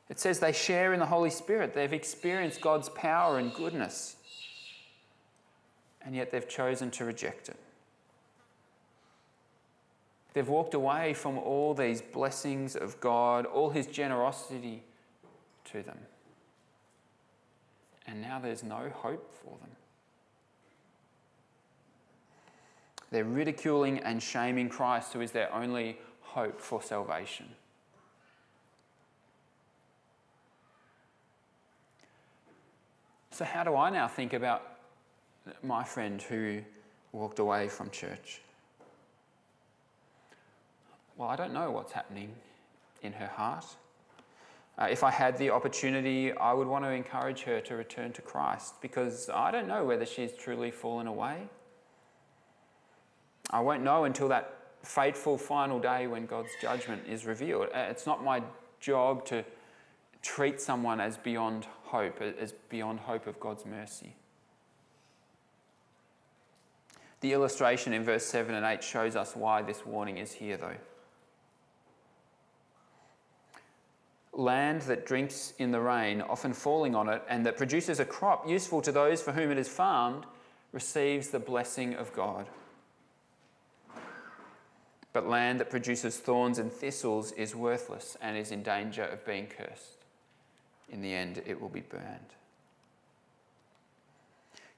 It 0.08 0.18
says 0.18 0.40
they 0.40 0.52
share 0.52 0.92
in 0.92 1.00
the 1.00 1.06
Holy 1.06 1.30
Spirit, 1.30 1.72
they've 1.72 1.92
experienced 1.92 2.60
God's 2.60 2.88
power 2.88 3.38
and 3.38 3.54
goodness, 3.54 4.16
and 6.04 6.16
yet 6.16 6.30
they've 6.30 6.48
chosen 6.48 6.90
to 6.92 7.04
reject 7.04 7.48
it. 7.48 7.56
They've 10.32 10.48
walked 10.48 10.74
away 10.74 11.14
from 11.14 11.38
all 11.38 11.74
these 11.74 12.02
blessings 12.02 12.76
of 12.76 13.00
God, 13.00 13.46
all 13.46 13.70
His 13.70 13.86
generosity 13.86 14.82
to 15.66 15.82
them. 15.82 15.98
And 18.06 18.20
now 18.20 18.38
there's 18.40 18.62
no 18.62 18.90
hope 18.92 19.32
for 19.32 19.56
them. 19.60 19.70
They're 23.10 23.24
ridiculing 23.24 23.98
and 23.98 24.22
shaming 24.22 24.68
Christ, 24.68 25.12
who 25.12 25.20
is 25.20 25.32
their 25.32 25.52
only 25.52 25.98
hope 26.20 26.60
for 26.60 26.80
salvation. 26.80 27.46
So, 33.32 33.44
how 33.44 33.64
do 33.64 33.74
I 33.74 33.90
now 33.90 34.06
think 34.06 34.32
about 34.32 34.76
my 35.62 35.82
friend 35.82 36.20
who 36.20 36.60
walked 37.12 37.38
away 37.38 37.68
from 37.68 37.90
church? 37.90 38.42
Well, 41.16 41.28
I 41.28 41.36
don't 41.36 41.52
know 41.52 41.70
what's 41.70 41.92
happening 41.92 42.32
in 43.02 43.12
her 43.12 43.26
heart. 43.26 43.64
Uh, 44.78 44.88
if 44.90 45.02
I 45.02 45.10
had 45.10 45.36
the 45.36 45.50
opportunity, 45.50 46.32
I 46.32 46.52
would 46.52 46.66
want 46.66 46.84
to 46.84 46.90
encourage 46.90 47.42
her 47.42 47.60
to 47.60 47.74
return 47.76 48.12
to 48.12 48.22
Christ 48.22 48.80
because 48.80 49.28
I 49.28 49.50
don't 49.50 49.68
know 49.68 49.84
whether 49.84 50.06
she's 50.06 50.32
truly 50.32 50.70
fallen 50.70 51.06
away. 51.06 51.48
I 53.50 53.60
won't 53.60 53.82
know 53.82 54.04
until 54.04 54.28
that 54.28 54.56
fateful 54.82 55.36
final 55.36 55.78
day 55.78 56.06
when 56.06 56.26
God's 56.26 56.50
judgment 56.60 57.02
is 57.08 57.26
revealed. 57.26 57.68
Uh, 57.74 57.86
it's 57.90 58.06
not 58.06 58.24
my 58.24 58.42
job 58.78 59.24
to 59.26 59.44
treat 60.22 60.60
someone 60.60 61.00
as 61.00 61.16
beyond 61.18 61.66
hope, 61.82 62.20
as 62.22 62.52
beyond 62.68 63.00
hope 63.00 63.26
of 63.26 63.38
God's 63.40 63.66
mercy. 63.66 64.14
The 67.20 67.32
illustration 67.32 67.92
in 67.92 68.02
verse 68.02 68.24
7 68.24 68.54
and 68.54 68.64
8 68.64 68.82
shows 68.82 69.16
us 69.16 69.36
why 69.36 69.62
this 69.62 69.84
warning 69.84 70.16
is 70.16 70.32
here, 70.32 70.56
though. 70.56 70.76
Land 74.32 74.82
that 74.82 75.04
drinks 75.04 75.52
in 75.58 75.70
the 75.70 75.80
rain, 75.80 76.22
often 76.22 76.54
falling 76.54 76.94
on 76.94 77.08
it, 77.08 77.22
and 77.28 77.44
that 77.44 77.58
produces 77.58 78.00
a 78.00 78.04
crop 78.04 78.48
useful 78.48 78.80
to 78.80 78.92
those 78.92 79.20
for 79.20 79.32
whom 79.32 79.50
it 79.50 79.58
is 79.58 79.68
farmed, 79.68 80.24
receives 80.72 81.28
the 81.28 81.40
blessing 81.40 81.94
of 81.94 82.12
God. 82.14 82.46
But 85.12 85.26
land 85.26 85.60
that 85.60 85.70
produces 85.70 86.16
thorns 86.16 86.58
and 86.58 86.72
thistles 86.72 87.32
is 87.32 87.54
worthless 87.54 88.16
and 88.20 88.36
is 88.36 88.52
in 88.52 88.62
danger 88.62 89.02
of 89.02 89.26
being 89.26 89.46
cursed. 89.46 90.04
In 90.88 91.02
the 91.02 91.12
end, 91.12 91.42
it 91.46 91.60
will 91.60 91.68
be 91.68 91.80
burned. 91.80 92.34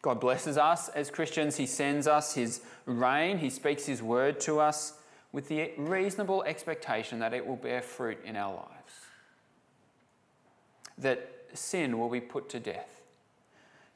God 0.00 0.20
blesses 0.20 0.58
us 0.58 0.88
as 0.88 1.10
Christians. 1.10 1.56
He 1.56 1.66
sends 1.66 2.06
us 2.06 2.34
His 2.34 2.60
rain, 2.86 3.38
He 3.38 3.50
speaks 3.50 3.86
His 3.86 4.02
word 4.02 4.40
to 4.40 4.58
us 4.58 4.94
with 5.32 5.48
the 5.48 5.70
reasonable 5.78 6.42
expectation 6.42 7.20
that 7.20 7.32
it 7.32 7.46
will 7.46 7.56
bear 7.56 7.80
fruit 7.80 8.18
in 8.24 8.36
our 8.36 8.54
lives, 8.54 8.92
that 10.98 11.30
sin 11.54 11.98
will 11.98 12.10
be 12.10 12.20
put 12.20 12.48
to 12.50 12.60
death, 12.60 13.00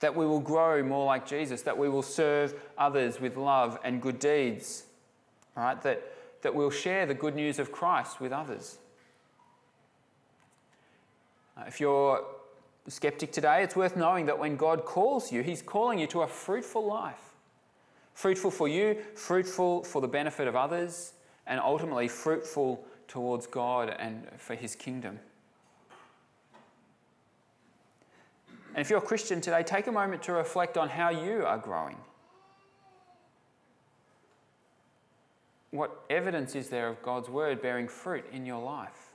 that 0.01 0.15
we 0.15 0.25
will 0.25 0.41
grow 0.41 0.83
more 0.83 1.05
like 1.05 1.27
Jesus, 1.27 1.63
that 1.63 1.77
we 1.77 1.89
will 1.89 2.03
serve 2.03 2.55
others 2.79 3.21
with 3.21 3.37
love 3.37 3.79
and 3.85 4.01
good 4.01 4.19
deeds, 4.19 4.85
right? 5.57 5.81
That 5.83 6.16
that 6.43 6.55
we'll 6.55 6.71
share 6.71 7.07
the 7.07 7.15
good 7.15 7.35
news 7.35 7.59
of 7.59 7.73
Christ 7.73 8.21
with 8.21 8.33
others. 8.33 8.79
Uh, 11.57 11.65
if 11.67 11.81
you're 11.81 12.25
a 12.87 12.91
skeptic 12.91 13.33
today, 13.33 13.63
it's 13.63 13.77
worth 13.77 13.97
knowing 13.97 14.27
that 14.27 14.39
when 14.39 14.57
God 14.57 14.85
calls 14.85 15.33
you, 15.33 15.43
He's 15.43 15.63
calling 15.63 15.99
you 15.99 16.07
to 16.09 16.23
a 16.23 16.27
fruitful 16.27 16.85
life. 16.85 17.35
Fruitful 18.15 18.51
for 18.51 18.69
you, 18.69 18.97
fruitful 19.15 19.85
for 19.85 20.01
the 20.01 20.09
benefit 20.09 20.49
of 20.49 20.57
others, 20.57 21.13
and 21.47 21.61
ultimately 21.61 22.09
fruitful 22.09 22.85
towards 23.09 23.47
God 23.47 23.95
and 23.99 24.27
for 24.39 24.55
His 24.55 24.75
kingdom. 24.75 25.19
And 28.75 28.83
if 28.83 28.91
you're 28.91 28.99
a 28.99 29.03
Christian 29.03 29.41
today, 29.41 29.63
take 29.63 29.87
a 29.87 29.93
moment 29.93 30.23
to 30.25 30.33
reflect 30.33 30.77
on 30.77 30.91
how 30.91 31.09
you 31.09 31.47
are 31.47 31.57
growing. 31.57 31.97
What 35.77 36.05
evidence 36.09 36.55
is 36.55 36.71
there 36.71 36.89
of 36.89 37.03
God's 37.03 37.29
word 37.29 37.61
bearing 37.61 37.87
fruit 37.87 38.25
in 38.33 38.47
your 38.47 38.63
life? 38.63 39.13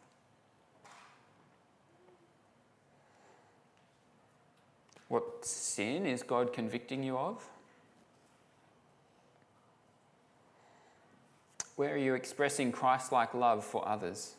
What 5.08 5.44
sin 5.44 6.06
is 6.06 6.22
God 6.22 6.54
convicting 6.54 7.02
you 7.04 7.18
of? 7.18 7.44
Where 11.76 11.96
are 11.96 11.98
you 11.98 12.14
expressing 12.14 12.72
Christ 12.72 13.12
like 13.12 13.34
love 13.34 13.66
for 13.66 13.88
others? 13.88 14.36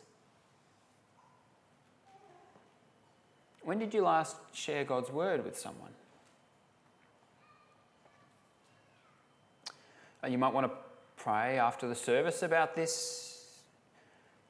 When 3.63 3.79
did 3.79 3.93
you 3.93 4.01
last 4.01 4.37
share 4.53 4.85
God's 4.85 5.11
word 5.11 5.43
with 5.43 5.59
someone? 5.59 5.91
Uh, 10.23 10.27
you 10.27 10.37
might 10.37 10.53
want 10.53 10.67
to 10.67 10.82
pray 11.23 11.57
after 11.57 11.87
the 11.87 11.95
service 11.95 12.43
about 12.43 12.75
this. 12.75 13.47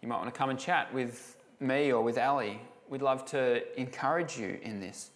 You 0.01 0.07
might 0.07 0.17
want 0.17 0.33
to 0.33 0.37
come 0.37 0.49
and 0.49 0.57
chat 0.57 0.91
with 0.91 1.37
me 1.59 1.93
or 1.93 2.01
with 2.01 2.17
Ali. 2.17 2.59
We'd 2.89 3.03
love 3.03 3.25
to 3.25 3.61
encourage 3.79 4.37
you 4.39 4.57
in 4.63 4.79
this 4.79 5.11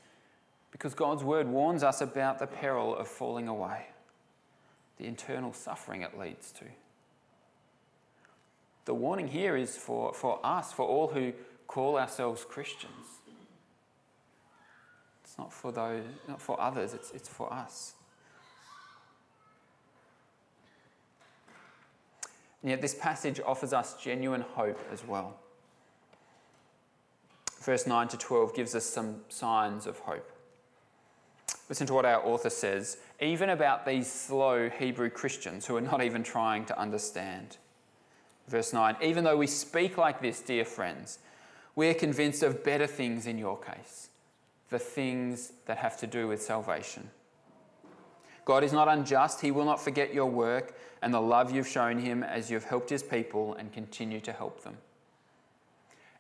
because 0.72 0.94
God's 0.94 1.24
word 1.24 1.48
warns 1.48 1.82
us 1.82 2.02
about 2.02 2.38
the 2.38 2.46
peril 2.46 2.96
of 2.96 3.08
falling 3.08 3.48
away, 3.48 3.88
the 5.00 5.06
internal 5.06 5.52
suffering 5.52 6.04
it 6.04 6.18
leads 6.18 6.52
to. 6.54 6.66
The 8.86 8.94
warning 8.94 9.28
here 9.28 9.58
is 9.58 9.76
for, 9.76 10.14
for 10.14 10.40
us, 10.46 10.72
for 10.72 10.86
all 10.86 11.08
who 11.08 11.34
call 11.66 11.98
ourselves 11.98 12.46
Christians. 12.48 13.08
It's 15.24 15.38
not 15.40 15.52
for 15.52 15.72
those, 15.72 16.04
not 16.28 16.40
for 16.40 16.62
others, 16.62 16.94
it's, 16.94 17.12
it's 17.12 17.28
for 17.28 17.52
us. 17.52 17.97
And 22.62 22.72
yet, 22.72 22.82
this 22.82 22.96
passage 22.96 23.40
offers 23.46 23.74
us 23.74 23.96
genuine 24.02 24.42
hope 24.42 24.80
as 24.92 25.06
well. 25.06 25.38
Verse 27.62 27.86
9 27.86 28.08
to 28.10 28.18
12 28.18 28.56
gives 28.56 28.76
us 28.76 28.86
some 28.86 29.22
signs 29.30 29.86
of 29.86 30.00
hope. 30.00 30.32
Listen 31.70 31.86
to 31.88 31.94
what 31.94 32.06
our 32.06 32.26
author 32.26 32.50
says, 32.50 32.98
even 33.20 33.50
about 33.50 33.86
these 33.86 34.10
slow 34.10 34.70
Hebrew 34.70 35.10
Christians 35.10 35.66
who 35.66 35.76
are 35.76 35.82
not 35.82 36.02
even 36.02 36.24
trying 36.24 36.66
to 36.66 36.80
understand. 36.80 37.58
Verse 38.48 38.72
9 38.72 38.96
Even 39.02 39.24
though 39.24 39.38
we 39.38 39.48
speak 39.48 39.98
like 39.98 40.22
this, 40.22 40.40
dear 40.40 40.66
friends, 40.66 41.20
we 41.76 41.90
are 41.90 41.94
convinced 41.94 42.42
of 42.42 42.64
better 42.64 42.88
things 42.88 43.28
in 43.28 43.38
your 43.38 43.58
case, 43.58 44.10
the 44.70 44.80
things 44.80 45.52
that 45.66 45.78
have 45.78 45.98
to 45.98 46.08
do 46.08 46.28
with 46.28 46.42
salvation. 46.42 47.10
God 48.48 48.64
is 48.64 48.72
not 48.72 48.88
unjust. 48.88 49.42
He 49.42 49.52
will 49.52 49.66
not 49.66 49.82
forget 49.82 50.14
your 50.14 50.28
work 50.28 50.74
and 51.02 51.14
the 51.14 51.20
love 51.20 51.52
you've 51.52 51.68
shown 51.68 52.00
him 52.00 52.24
as 52.24 52.50
you've 52.50 52.64
helped 52.64 52.90
his 52.90 53.04
people 53.04 53.54
and 53.56 53.74
continue 53.74 54.22
to 54.22 54.32
help 54.32 54.64
them. 54.64 54.78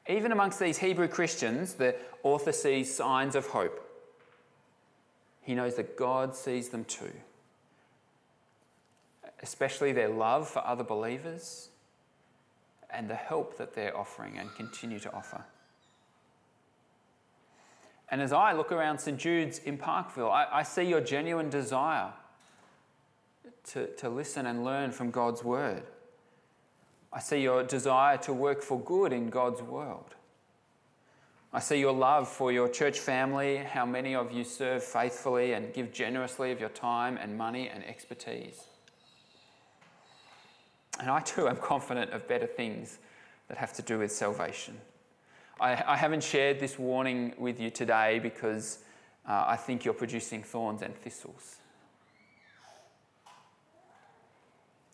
Even 0.09 0.33
amongst 0.33 0.59
these 0.59 0.77
Hebrew 0.77 1.07
Christians, 1.07 1.75
the 1.75 1.95
author 2.23 2.51
sees 2.51 2.93
signs 2.93 3.33
of 3.33 3.47
hope. 3.47 3.81
He 5.41 5.55
knows 5.55 5.75
that 5.75 5.95
God 5.95 6.35
sees 6.35 6.67
them 6.67 6.83
too, 6.83 7.13
especially 9.41 9.93
their 9.93 10.09
love 10.09 10.49
for 10.49 10.67
other 10.67 10.83
believers 10.83 11.69
and 12.89 13.09
the 13.09 13.15
help 13.15 13.57
that 13.57 13.73
they're 13.73 13.95
offering 13.95 14.37
and 14.37 14.53
continue 14.53 14.99
to 14.99 15.15
offer. 15.15 15.45
And 18.09 18.21
as 18.21 18.31
I 18.31 18.53
look 18.53 18.71
around 18.71 18.99
St. 18.99 19.17
Jude's 19.17 19.59
in 19.59 19.77
Parkville, 19.77 20.29
I, 20.29 20.47
I 20.51 20.63
see 20.63 20.83
your 20.83 21.01
genuine 21.01 21.49
desire 21.49 22.13
to, 23.71 23.87
to 23.95 24.09
listen 24.09 24.45
and 24.45 24.63
learn 24.63 24.91
from 24.91 25.11
God's 25.11 25.43
word. 25.43 25.83
I 27.11 27.19
see 27.19 27.41
your 27.41 27.63
desire 27.63 28.17
to 28.19 28.33
work 28.33 28.61
for 28.61 28.79
good 28.79 29.11
in 29.11 29.29
God's 29.29 29.61
world. 29.61 30.15
I 31.53 31.59
see 31.59 31.79
your 31.79 31.93
love 31.93 32.27
for 32.27 32.51
your 32.51 32.69
church 32.69 32.99
family, 32.99 33.57
how 33.57 33.85
many 33.85 34.15
of 34.15 34.31
you 34.31 34.43
serve 34.43 34.83
faithfully 34.83 35.53
and 35.53 35.73
give 35.73 35.93
generously 35.93 36.51
of 36.51 36.59
your 36.59 36.69
time 36.69 37.17
and 37.17 37.37
money 37.37 37.69
and 37.69 37.83
expertise. 37.85 38.65
And 40.99 41.09
I 41.09 41.21
too 41.21 41.47
am 41.47 41.57
confident 41.61 42.11
of 42.11 42.27
better 42.27 42.47
things 42.47 42.99
that 43.47 43.57
have 43.57 43.73
to 43.73 43.81
do 43.81 43.99
with 43.99 44.11
salvation. 44.11 44.77
I, 45.59 45.83
I 45.87 45.95
haven't 45.95 46.23
shared 46.23 46.59
this 46.59 46.77
warning 46.77 47.33
with 47.37 47.59
you 47.59 47.69
today 47.69 48.19
because 48.19 48.79
uh, 49.27 49.45
I 49.47 49.55
think 49.55 49.85
you're 49.85 49.93
producing 49.93 50.43
thorns 50.43 50.81
and 50.81 50.95
thistles. 50.95 51.57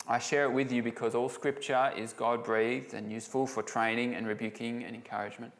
I 0.06 0.18
share 0.18 0.44
it 0.44 0.52
with 0.52 0.70
you 0.70 0.82
because 0.82 1.14
all 1.14 1.28
scripture 1.28 1.92
is 1.96 2.12
God 2.12 2.44
breathed 2.44 2.92
and 2.92 3.10
useful 3.10 3.46
for 3.46 3.62
training 3.62 4.14
and 4.14 4.26
rebuking 4.26 4.84
and 4.84 4.94
encouragement. 4.94 5.52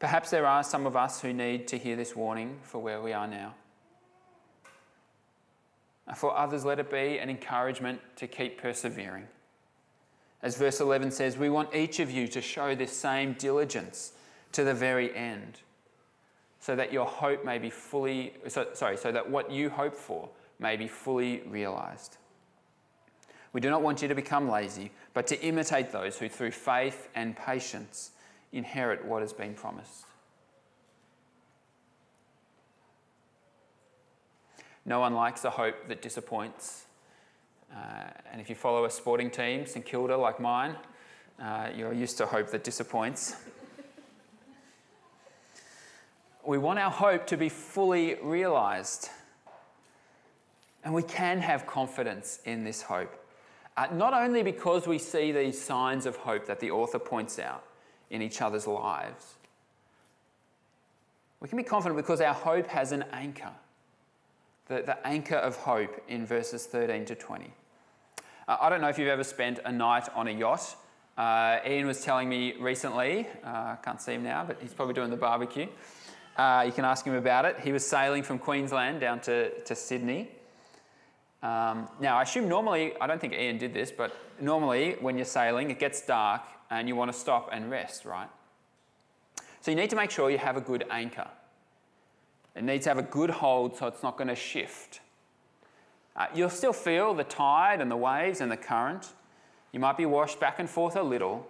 Perhaps 0.00 0.30
there 0.30 0.46
are 0.46 0.64
some 0.64 0.86
of 0.86 0.96
us 0.96 1.20
who 1.20 1.32
need 1.32 1.68
to 1.68 1.78
hear 1.78 1.94
this 1.94 2.16
warning 2.16 2.58
for 2.62 2.80
where 2.80 3.00
we 3.00 3.12
are 3.12 3.28
now. 3.28 3.54
For 6.16 6.36
others, 6.36 6.64
let 6.64 6.78
it 6.78 6.90
be 6.90 7.18
an 7.18 7.30
encouragement 7.30 8.00
to 8.16 8.26
keep 8.26 8.60
persevering. 8.60 9.26
As 10.44 10.58
verse 10.58 10.78
11 10.78 11.10
says, 11.10 11.38
we 11.38 11.48
want 11.48 11.74
each 11.74 12.00
of 12.00 12.10
you 12.10 12.28
to 12.28 12.42
show 12.42 12.74
this 12.74 12.94
same 12.94 13.32
diligence 13.32 14.12
to 14.52 14.62
the 14.62 14.74
very 14.74 15.16
end, 15.16 15.60
so 16.60 16.76
that 16.76 16.92
your 16.92 17.06
hope 17.06 17.46
may 17.46 17.56
be 17.56 17.70
fully, 17.70 18.34
so, 18.48 18.66
sorry, 18.74 18.98
so 18.98 19.10
that 19.10 19.30
what 19.30 19.50
you 19.50 19.70
hope 19.70 19.96
for 19.96 20.28
may 20.58 20.76
be 20.76 20.86
fully 20.86 21.40
realized. 21.46 22.18
We 23.54 23.62
do 23.62 23.70
not 23.70 23.80
want 23.80 24.02
you 24.02 24.08
to 24.08 24.14
become 24.14 24.50
lazy, 24.50 24.90
but 25.14 25.26
to 25.28 25.40
imitate 25.40 25.92
those 25.92 26.18
who, 26.18 26.28
through 26.28 26.50
faith 26.50 27.08
and 27.14 27.34
patience, 27.34 28.10
inherit 28.52 29.02
what 29.02 29.22
has 29.22 29.32
been 29.32 29.54
promised. 29.54 30.04
No 34.84 35.00
one 35.00 35.14
likes 35.14 35.42
a 35.46 35.50
hope 35.50 35.88
that 35.88 36.02
disappoints. 36.02 36.83
Uh, 37.72 38.10
and 38.32 38.40
if 38.40 38.48
you 38.48 38.54
follow 38.54 38.84
a 38.84 38.90
sporting 38.90 39.30
team, 39.30 39.66
St 39.66 39.84
Kilda 39.84 40.16
like 40.16 40.40
mine, 40.40 40.76
uh, 41.40 41.68
you're 41.74 41.92
used 41.92 42.18
to 42.18 42.26
hope 42.26 42.50
that 42.50 42.64
disappoints. 42.64 43.36
we 46.46 46.58
want 46.58 46.78
our 46.78 46.90
hope 46.90 47.26
to 47.28 47.36
be 47.36 47.48
fully 47.48 48.16
realised. 48.22 49.08
And 50.84 50.92
we 50.92 51.02
can 51.02 51.38
have 51.38 51.66
confidence 51.66 52.40
in 52.44 52.64
this 52.64 52.82
hope. 52.82 53.14
Uh, 53.76 53.88
not 53.92 54.14
only 54.14 54.42
because 54.42 54.86
we 54.86 54.98
see 54.98 55.32
these 55.32 55.60
signs 55.60 56.06
of 56.06 56.16
hope 56.16 56.46
that 56.46 56.60
the 56.60 56.70
author 56.70 56.98
points 56.98 57.38
out 57.38 57.64
in 58.10 58.22
each 58.22 58.40
other's 58.40 58.66
lives, 58.66 59.34
we 61.40 61.48
can 61.48 61.58
be 61.58 61.64
confident 61.64 61.96
because 61.96 62.20
our 62.20 62.34
hope 62.34 62.68
has 62.68 62.92
an 62.92 63.04
anchor, 63.12 63.50
the, 64.68 64.82
the 64.82 65.06
anchor 65.06 65.36
of 65.36 65.56
hope 65.56 66.02
in 66.08 66.26
verses 66.26 66.66
13 66.66 67.04
to 67.06 67.14
20. 67.14 67.52
Uh, 68.46 68.56
I 68.60 68.68
don't 68.68 68.80
know 68.80 68.88
if 68.88 68.98
you've 68.98 69.08
ever 69.08 69.24
spent 69.24 69.60
a 69.64 69.72
night 69.72 70.08
on 70.14 70.28
a 70.28 70.30
yacht. 70.30 70.76
Uh, 71.16 71.58
Ian 71.66 71.86
was 71.86 72.02
telling 72.02 72.28
me 72.28 72.54
recently, 72.58 73.26
uh, 73.44 73.48
I 73.48 73.78
can't 73.82 74.00
see 74.00 74.14
him 74.14 74.24
now, 74.24 74.44
but 74.44 74.58
he's 74.60 74.74
probably 74.74 74.94
doing 74.94 75.10
the 75.10 75.16
barbecue. 75.16 75.68
Uh, 76.36 76.64
you 76.66 76.72
can 76.72 76.84
ask 76.84 77.06
him 77.06 77.14
about 77.14 77.44
it. 77.44 77.60
He 77.60 77.72
was 77.72 77.86
sailing 77.86 78.22
from 78.22 78.38
Queensland 78.38 79.00
down 79.00 79.20
to, 79.20 79.50
to 79.60 79.74
Sydney. 79.74 80.30
Um, 81.42 81.88
now, 82.00 82.16
I 82.16 82.22
assume 82.22 82.48
normally, 82.48 82.94
I 83.00 83.06
don't 83.06 83.20
think 83.20 83.34
Ian 83.34 83.58
did 83.58 83.72
this, 83.72 83.92
but 83.92 84.16
normally 84.40 84.96
when 85.00 85.16
you're 85.16 85.26
sailing, 85.26 85.70
it 85.70 85.78
gets 85.78 86.04
dark 86.04 86.42
and 86.70 86.88
you 86.88 86.96
want 86.96 87.12
to 87.12 87.18
stop 87.18 87.50
and 87.52 87.70
rest, 87.70 88.04
right? 88.04 88.28
So 89.60 89.70
you 89.70 89.76
need 89.76 89.90
to 89.90 89.96
make 89.96 90.10
sure 90.10 90.30
you 90.30 90.38
have 90.38 90.56
a 90.56 90.60
good 90.60 90.84
anchor. 90.90 91.28
It 92.54 92.62
needs 92.64 92.84
to 92.84 92.90
have 92.90 92.98
a 92.98 93.02
good 93.02 93.30
hold 93.30 93.76
so 93.76 93.86
it's 93.86 94.02
not 94.02 94.16
going 94.16 94.28
to 94.28 94.36
shift. 94.36 95.00
Uh, 96.16 96.26
you'll 96.34 96.50
still 96.50 96.72
feel 96.72 97.14
the 97.14 97.24
tide 97.24 97.80
and 97.80 97.90
the 97.90 97.96
waves 97.96 98.40
and 98.40 98.50
the 98.50 98.56
current. 98.56 99.12
You 99.72 99.80
might 99.80 99.96
be 99.96 100.06
washed 100.06 100.38
back 100.38 100.60
and 100.60 100.70
forth 100.70 100.94
a 100.94 101.02
little, 101.02 101.46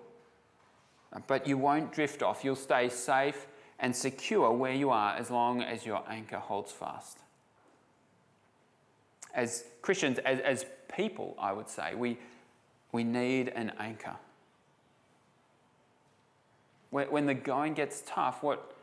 but 1.26 1.46
you 1.46 1.58
won't 1.58 1.92
drift 1.92 2.22
off. 2.22 2.42
You'll 2.42 2.56
stay 2.56 2.88
safe 2.88 3.46
and 3.78 3.94
secure 3.94 4.50
where 4.50 4.72
you 4.72 4.90
are 4.90 5.14
as 5.14 5.30
long 5.30 5.60
as 5.60 5.84
your 5.84 6.02
anchor 6.08 6.38
holds 6.38 6.72
fast 6.72 7.18
as 9.34 9.64
Christians, 9.82 10.18
as, 10.20 10.40
as 10.40 10.64
people, 10.94 11.34
I 11.38 11.52
would 11.52 11.68
say, 11.68 11.94
we, 11.94 12.18
we 12.92 13.04
need 13.04 13.48
an 13.48 13.72
anchor. 13.78 14.14
When, 16.90 17.10
when 17.10 17.26
the 17.26 17.34
going 17.34 17.74
gets 17.74 18.02
tough, 18.06 18.42
what 18.42 18.76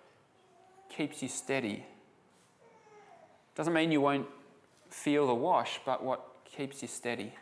keeps 0.89 1.21
you 1.23 1.29
steady? 1.29 1.85
Doesn't 3.55 3.73
mean 3.73 3.91
you 3.91 4.01
won't 4.01 4.27
feel 4.89 5.27
the 5.27 5.35
wash, 5.35 5.79
but 5.85 6.03
what 6.03 6.25
keeps 6.45 6.81
you 6.81 6.87
steady? 6.87 7.33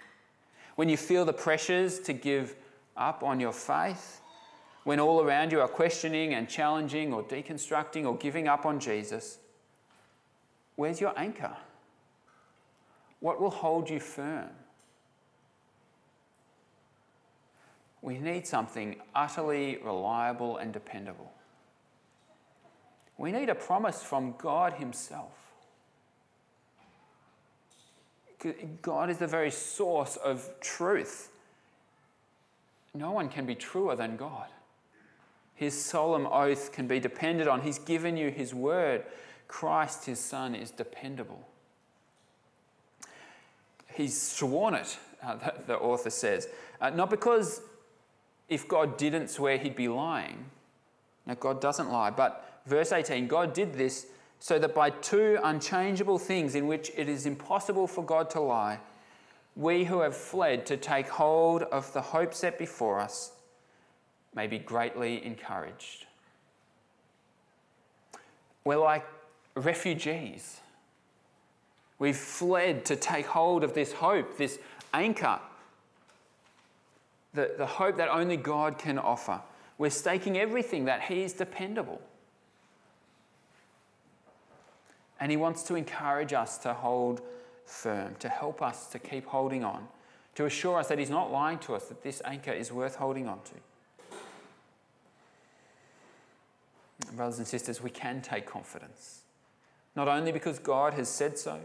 When 0.76 0.90
you 0.90 0.98
feel 0.98 1.26
the 1.26 1.34
pressures 1.34 2.00
to 2.02 2.14
give 2.14 2.56
up 2.96 3.24
on 3.24 3.40
your 3.40 3.52
faith, 3.52 4.22
when 4.84 5.00
all 5.00 5.22
around 5.22 5.52
you 5.52 5.60
are 5.62 5.68
questioning 5.68 6.34
and 6.34 6.48
challenging 6.50 7.14
or 7.14 7.24
deconstructing 7.24 8.06
or 8.06 8.18
giving 8.18 8.48
up 8.48 8.66
on 8.66 8.80
Jesus, 8.80 9.40
where's 10.76 11.02
your 11.02 11.18
anchor? 11.18 11.56
What 13.20 13.42
will 13.42 13.50
hold 13.50 13.90
you 13.90 14.00
firm? 14.00 14.50
We 18.02 18.18
need 18.18 18.48
something 18.48 18.96
utterly 19.14 19.78
reliable 19.84 20.58
and 20.58 20.72
dependable. 20.72 21.32
We 23.18 23.34
need 23.34 23.50
a 23.50 23.56
promise 23.56 24.02
from 24.02 24.36
God 24.38 24.74
Himself. 24.74 25.49
God 28.82 29.10
is 29.10 29.18
the 29.18 29.28
very 29.28 29.52
source 29.52 30.16
of 30.16 30.50
truth. 30.62 31.30
No 32.94 33.12
one 33.12 33.30
can 33.30 33.46
be 33.46 33.56
truer 33.56 33.96
than 33.96 34.16
God. 34.16 34.48
His 35.56 35.80
solemn 35.80 36.26
oath 36.26 36.72
can 36.72 36.88
be 36.88 37.00
depended 37.00 37.48
on. 37.48 37.62
He's 37.62 37.80
given 37.80 38.16
you 38.18 38.30
His 38.30 38.54
word. 38.54 39.04
Christ, 39.48 40.06
His 40.06 40.20
Son, 40.20 40.56
is 40.56 40.72
dependable 40.72 41.46
he's 44.00 44.20
sworn 44.20 44.74
it, 44.74 44.98
uh, 45.22 45.36
the, 45.36 45.54
the, 45.68 45.78
author 45.78 46.10
says. 46.10 46.48
Uh, 46.82 46.90
not 46.90 47.10
because 47.10 47.62
if 48.48 48.68
God 48.68 48.98
didn't 48.98 49.30
swear, 49.30 49.58
he'd 49.58 49.76
be 49.76 49.88
lying. 49.88 50.46
No, 51.26 51.36
God 51.36 51.62
doesn't 51.62 51.92
lie. 51.92 52.10
But 52.10 52.62
verse 52.66 52.92
18 52.92 53.28
God 53.28 53.54
did 53.54 53.74
this 53.74 54.08
so 54.40 54.58
that 54.60 54.74
by 54.74 54.90
two 54.90 55.38
unchangeable 55.44 56.18
things 56.18 56.56
in 56.56 56.68
which 56.68 56.92
it 56.96 57.10
is 57.10 57.26
impossible 57.26 57.88
for 57.88 58.04
God 58.04 58.30
to 58.32 58.40
lie, 58.40 58.80
we 59.56 59.84
who 59.84 60.02
have 60.02 60.16
fled 60.16 60.66
to 60.68 60.78
take 60.78 61.10
hold 61.10 61.64
of 61.64 61.92
the 61.94 62.02
hope 62.02 62.34
set 62.34 62.58
before 62.58 63.00
us 63.00 63.34
may 64.34 64.48
be 64.48 64.60
greatly 64.60 65.26
encouraged. 65.26 66.06
We're 68.64 68.78
like 68.78 69.06
refugees 69.56 70.62
We've 72.00 72.18
fled 72.18 72.86
to 72.86 72.96
take 72.96 73.26
hold 73.26 73.64
of 73.64 73.74
this 73.74 73.92
hope, 73.92 74.38
this 74.38 74.58
anchor, 74.94 75.40
the, 77.34 77.54
the 77.58 77.66
hope 77.66 77.98
that 77.98 78.10
only 78.10 78.38
God 78.38 78.78
can 78.78 78.98
offer. 78.98 79.42
We're 79.78 79.90
staking 79.90 80.38
everything 80.38 80.86
that 80.86 81.04
He 81.04 81.24
is 81.24 81.34
dependable. 81.34 82.02
And 85.20 85.32
He 85.32 85.38
wants 85.38 85.64
to 85.64 85.76
encourage 85.76 86.34
us 86.34 86.58
to 86.60 86.74
hold 86.74 87.22
firm, 87.66 88.16
to 88.20 88.30
help 88.30 88.62
us 88.62 88.88
to 88.88 89.00
keep 89.00 89.26
holding 89.26 89.64
on, 89.64 89.88
to 90.36 90.46
assure 90.46 90.80
us 90.80 90.88
that 90.88 91.00
He's 91.00 91.10
not 91.10 91.32
lying 91.32 91.60
to 91.60 91.76
us, 91.76 91.86
that 91.86 92.04
this 92.04 92.22
anchor 92.26 92.52
is 92.52 92.72
worth 92.72 92.96
holding 92.96 93.28
on 93.28 93.40
to. 93.44 93.54
Brothers 97.14 97.38
and 97.40 97.48
sisters, 97.48 97.82
we 97.82 97.90
can 97.90 98.22
take 98.22 98.46
confidence, 98.46 99.22
not 99.96 100.08
only 100.08 100.32
because 100.32 100.60
God 100.60 100.94
has 100.94 101.10
said 101.10 101.38
so, 101.38 101.60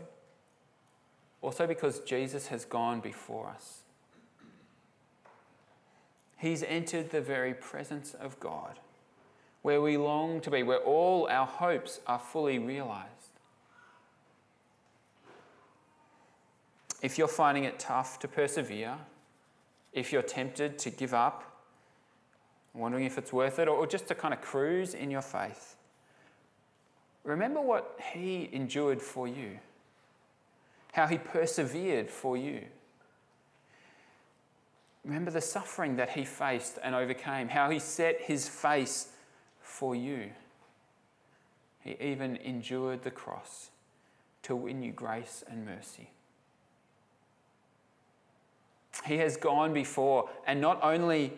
also 1.42 1.66
because 1.66 2.00
Jesus 2.00 2.46
has 2.46 2.64
gone 2.64 3.00
before 3.00 3.48
us. 3.48 3.80
He's 6.38 6.62
entered 6.62 7.10
the 7.10 7.20
very 7.20 7.54
presence 7.54 8.14
of 8.14 8.38
God, 8.40 8.78
where 9.62 9.80
we 9.80 9.96
long 9.96 10.40
to 10.42 10.50
be, 10.50 10.62
where 10.62 10.78
all 10.78 11.28
our 11.28 11.46
hopes 11.46 12.00
are 12.06 12.18
fully 12.18 12.58
realized. 12.58 13.13
If 17.04 17.18
you're 17.18 17.28
finding 17.28 17.64
it 17.64 17.78
tough 17.78 18.18
to 18.20 18.28
persevere, 18.28 18.96
if 19.92 20.12
you're 20.12 20.22
tempted 20.22 20.78
to 20.78 20.90
give 20.90 21.12
up, 21.12 21.44
wondering 22.72 23.04
if 23.04 23.18
it's 23.18 23.32
worth 23.32 23.58
it, 23.58 23.68
or 23.68 23.86
just 23.86 24.08
to 24.08 24.14
kind 24.14 24.32
of 24.32 24.40
cruise 24.40 24.94
in 24.94 25.10
your 25.10 25.22
faith, 25.22 25.76
remember 27.22 27.60
what 27.60 28.00
He 28.12 28.48
endured 28.52 29.02
for 29.02 29.28
you 29.28 29.58
how 30.94 31.08
he 31.08 31.18
persevered 31.18 32.08
for 32.08 32.36
you. 32.36 32.60
Remember 35.04 35.32
the 35.32 35.40
suffering 35.40 35.96
that 35.96 36.10
he 36.10 36.24
faced 36.24 36.78
and 36.84 36.94
overcame, 36.94 37.48
how 37.48 37.68
he 37.68 37.80
set 37.80 38.20
his 38.20 38.48
face 38.48 39.08
for 39.60 39.96
you. 39.96 40.30
He 41.80 41.96
even 42.00 42.36
endured 42.36 43.02
the 43.02 43.10
cross 43.10 43.70
to 44.44 44.54
win 44.54 44.84
you 44.84 44.92
grace 44.92 45.42
and 45.48 45.66
mercy. 45.66 46.10
He 49.04 49.18
has 49.18 49.36
gone 49.36 49.72
before, 49.72 50.28
and 50.46 50.60
not 50.60 50.78
only 50.82 51.32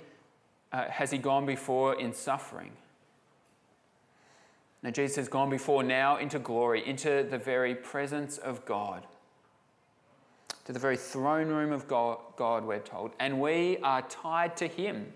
uh, 0.73 0.89
has 0.91 1.11
he 1.11 1.19
gone 1.19 1.47
before 1.47 1.99
in 1.99 2.13
suffering, 2.13 2.73
now, 4.87 4.93
Jesus 4.93 5.17
has 5.17 5.29
gone 5.29 5.51
before 5.51 5.83
now 5.83 6.17
into 6.17 6.39
glory, 6.39 6.87
into 6.87 7.27
the 7.29 7.39
very 7.39 7.75
presence 7.75 8.39
of 8.39 8.65
God, 8.65 9.05
to 10.65 10.73
the 10.73 10.79
very 10.79 10.97
throne 10.97 11.49
room 11.49 11.73
of 11.73 11.89
God, 11.89 12.19
God, 12.37 12.65
we're 12.65 12.79
told, 12.79 13.11
and 13.19 13.41
we 13.41 13.79
are 13.79 14.03
tied 14.03 14.57
to 14.59 14.69
him. 14.69 15.13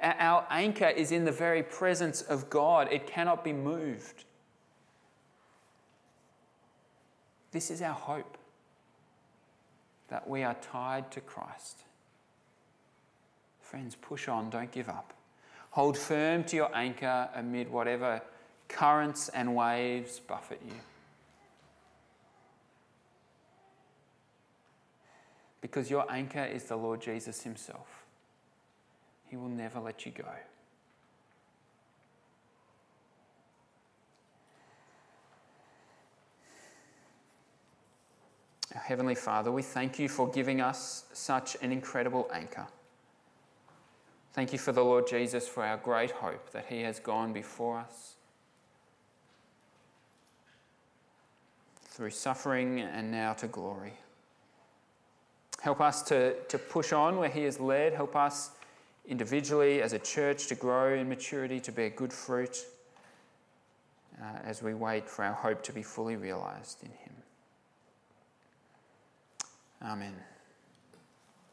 Our 0.00 0.46
anchor 0.48 0.86
is 0.86 1.10
in 1.10 1.24
the 1.24 1.32
very 1.32 1.64
presence 1.64 2.22
of 2.22 2.50
God, 2.50 2.86
it 2.92 3.04
cannot 3.04 3.42
be 3.42 3.52
moved. 3.52 4.26
This 7.50 7.68
is 7.68 7.82
our 7.82 7.94
hope 7.94 8.38
that 10.12 10.28
we 10.28 10.42
are 10.42 10.54
tied 10.60 11.10
to 11.10 11.22
Christ. 11.22 11.84
Friends, 13.62 13.94
push 13.94 14.28
on, 14.28 14.50
don't 14.50 14.70
give 14.70 14.90
up. 14.90 15.14
Hold 15.70 15.96
firm 15.96 16.44
to 16.44 16.56
your 16.56 16.70
anchor 16.76 17.30
amid 17.34 17.70
whatever 17.70 18.20
currents 18.68 19.30
and 19.30 19.56
waves 19.56 20.20
buffet 20.20 20.60
you. 20.62 20.74
Because 25.62 25.90
your 25.90 26.04
anchor 26.12 26.44
is 26.44 26.64
the 26.64 26.76
Lord 26.76 27.00
Jesus 27.00 27.40
Himself. 27.40 28.04
He 29.30 29.38
will 29.38 29.48
never 29.48 29.80
let 29.80 30.04
you 30.04 30.12
go. 30.12 30.28
Our 38.74 38.80
Heavenly 38.80 39.14
Father, 39.14 39.52
we 39.52 39.62
thank 39.62 39.98
you 39.98 40.08
for 40.08 40.30
giving 40.30 40.60
us 40.60 41.04
such 41.12 41.56
an 41.60 41.72
incredible 41.72 42.30
anchor. 42.32 42.66
Thank 44.32 44.52
you 44.52 44.58
for 44.58 44.72
the 44.72 44.82
Lord 44.82 45.06
Jesus 45.06 45.46
for 45.46 45.62
our 45.62 45.76
great 45.76 46.10
hope 46.10 46.50
that 46.52 46.66
He 46.68 46.80
has 46.82 46.98
gone 46.98 47.34
before 47.34 47.78
us 47.78 48.14
through 51.84 52.10
suffering 52.10 52.80
and 52.80 53.10
now 53.10 53.34
to 53.34 53.46
glory. 53.46 53.92
Help 55.60 55.82
us 55.82 56.02
to, 56.04 56.34
to 56.44 56.56
push 56.58 56.94
on 56.94 57.18
where 57.18 57.28
He 57.28 57.44
has 57.44 57.60
led. 57.60 57.92
Help 57.92 58.16
us 58.16 58.52
individually 59.06 59.82
as 59.82 59.92
a 59.92 59.98
church 59.98 60.46
to 60.46 60.54
grow 60.54 60.94
in 60.94 61.10
maturity, 61.10 61.60
to 61.60 61.72
bear 61.72 61.90
good 61.90 62.12
fruit 62.12 62.64
uh, 64.18 64.38
as 64.44 64.62
we 64.62 64.72
wait 64.72 65.10
for 65.10 65.26
our 65.26 65.34
hope 65.34 65.62
to 65.64 65.72
be 65.72 65.82
fully 65.82 66.16
realized 66.16 66.82
in 66.82 66.90
Him. 66.90 67.21
Amen. 69.84 70.31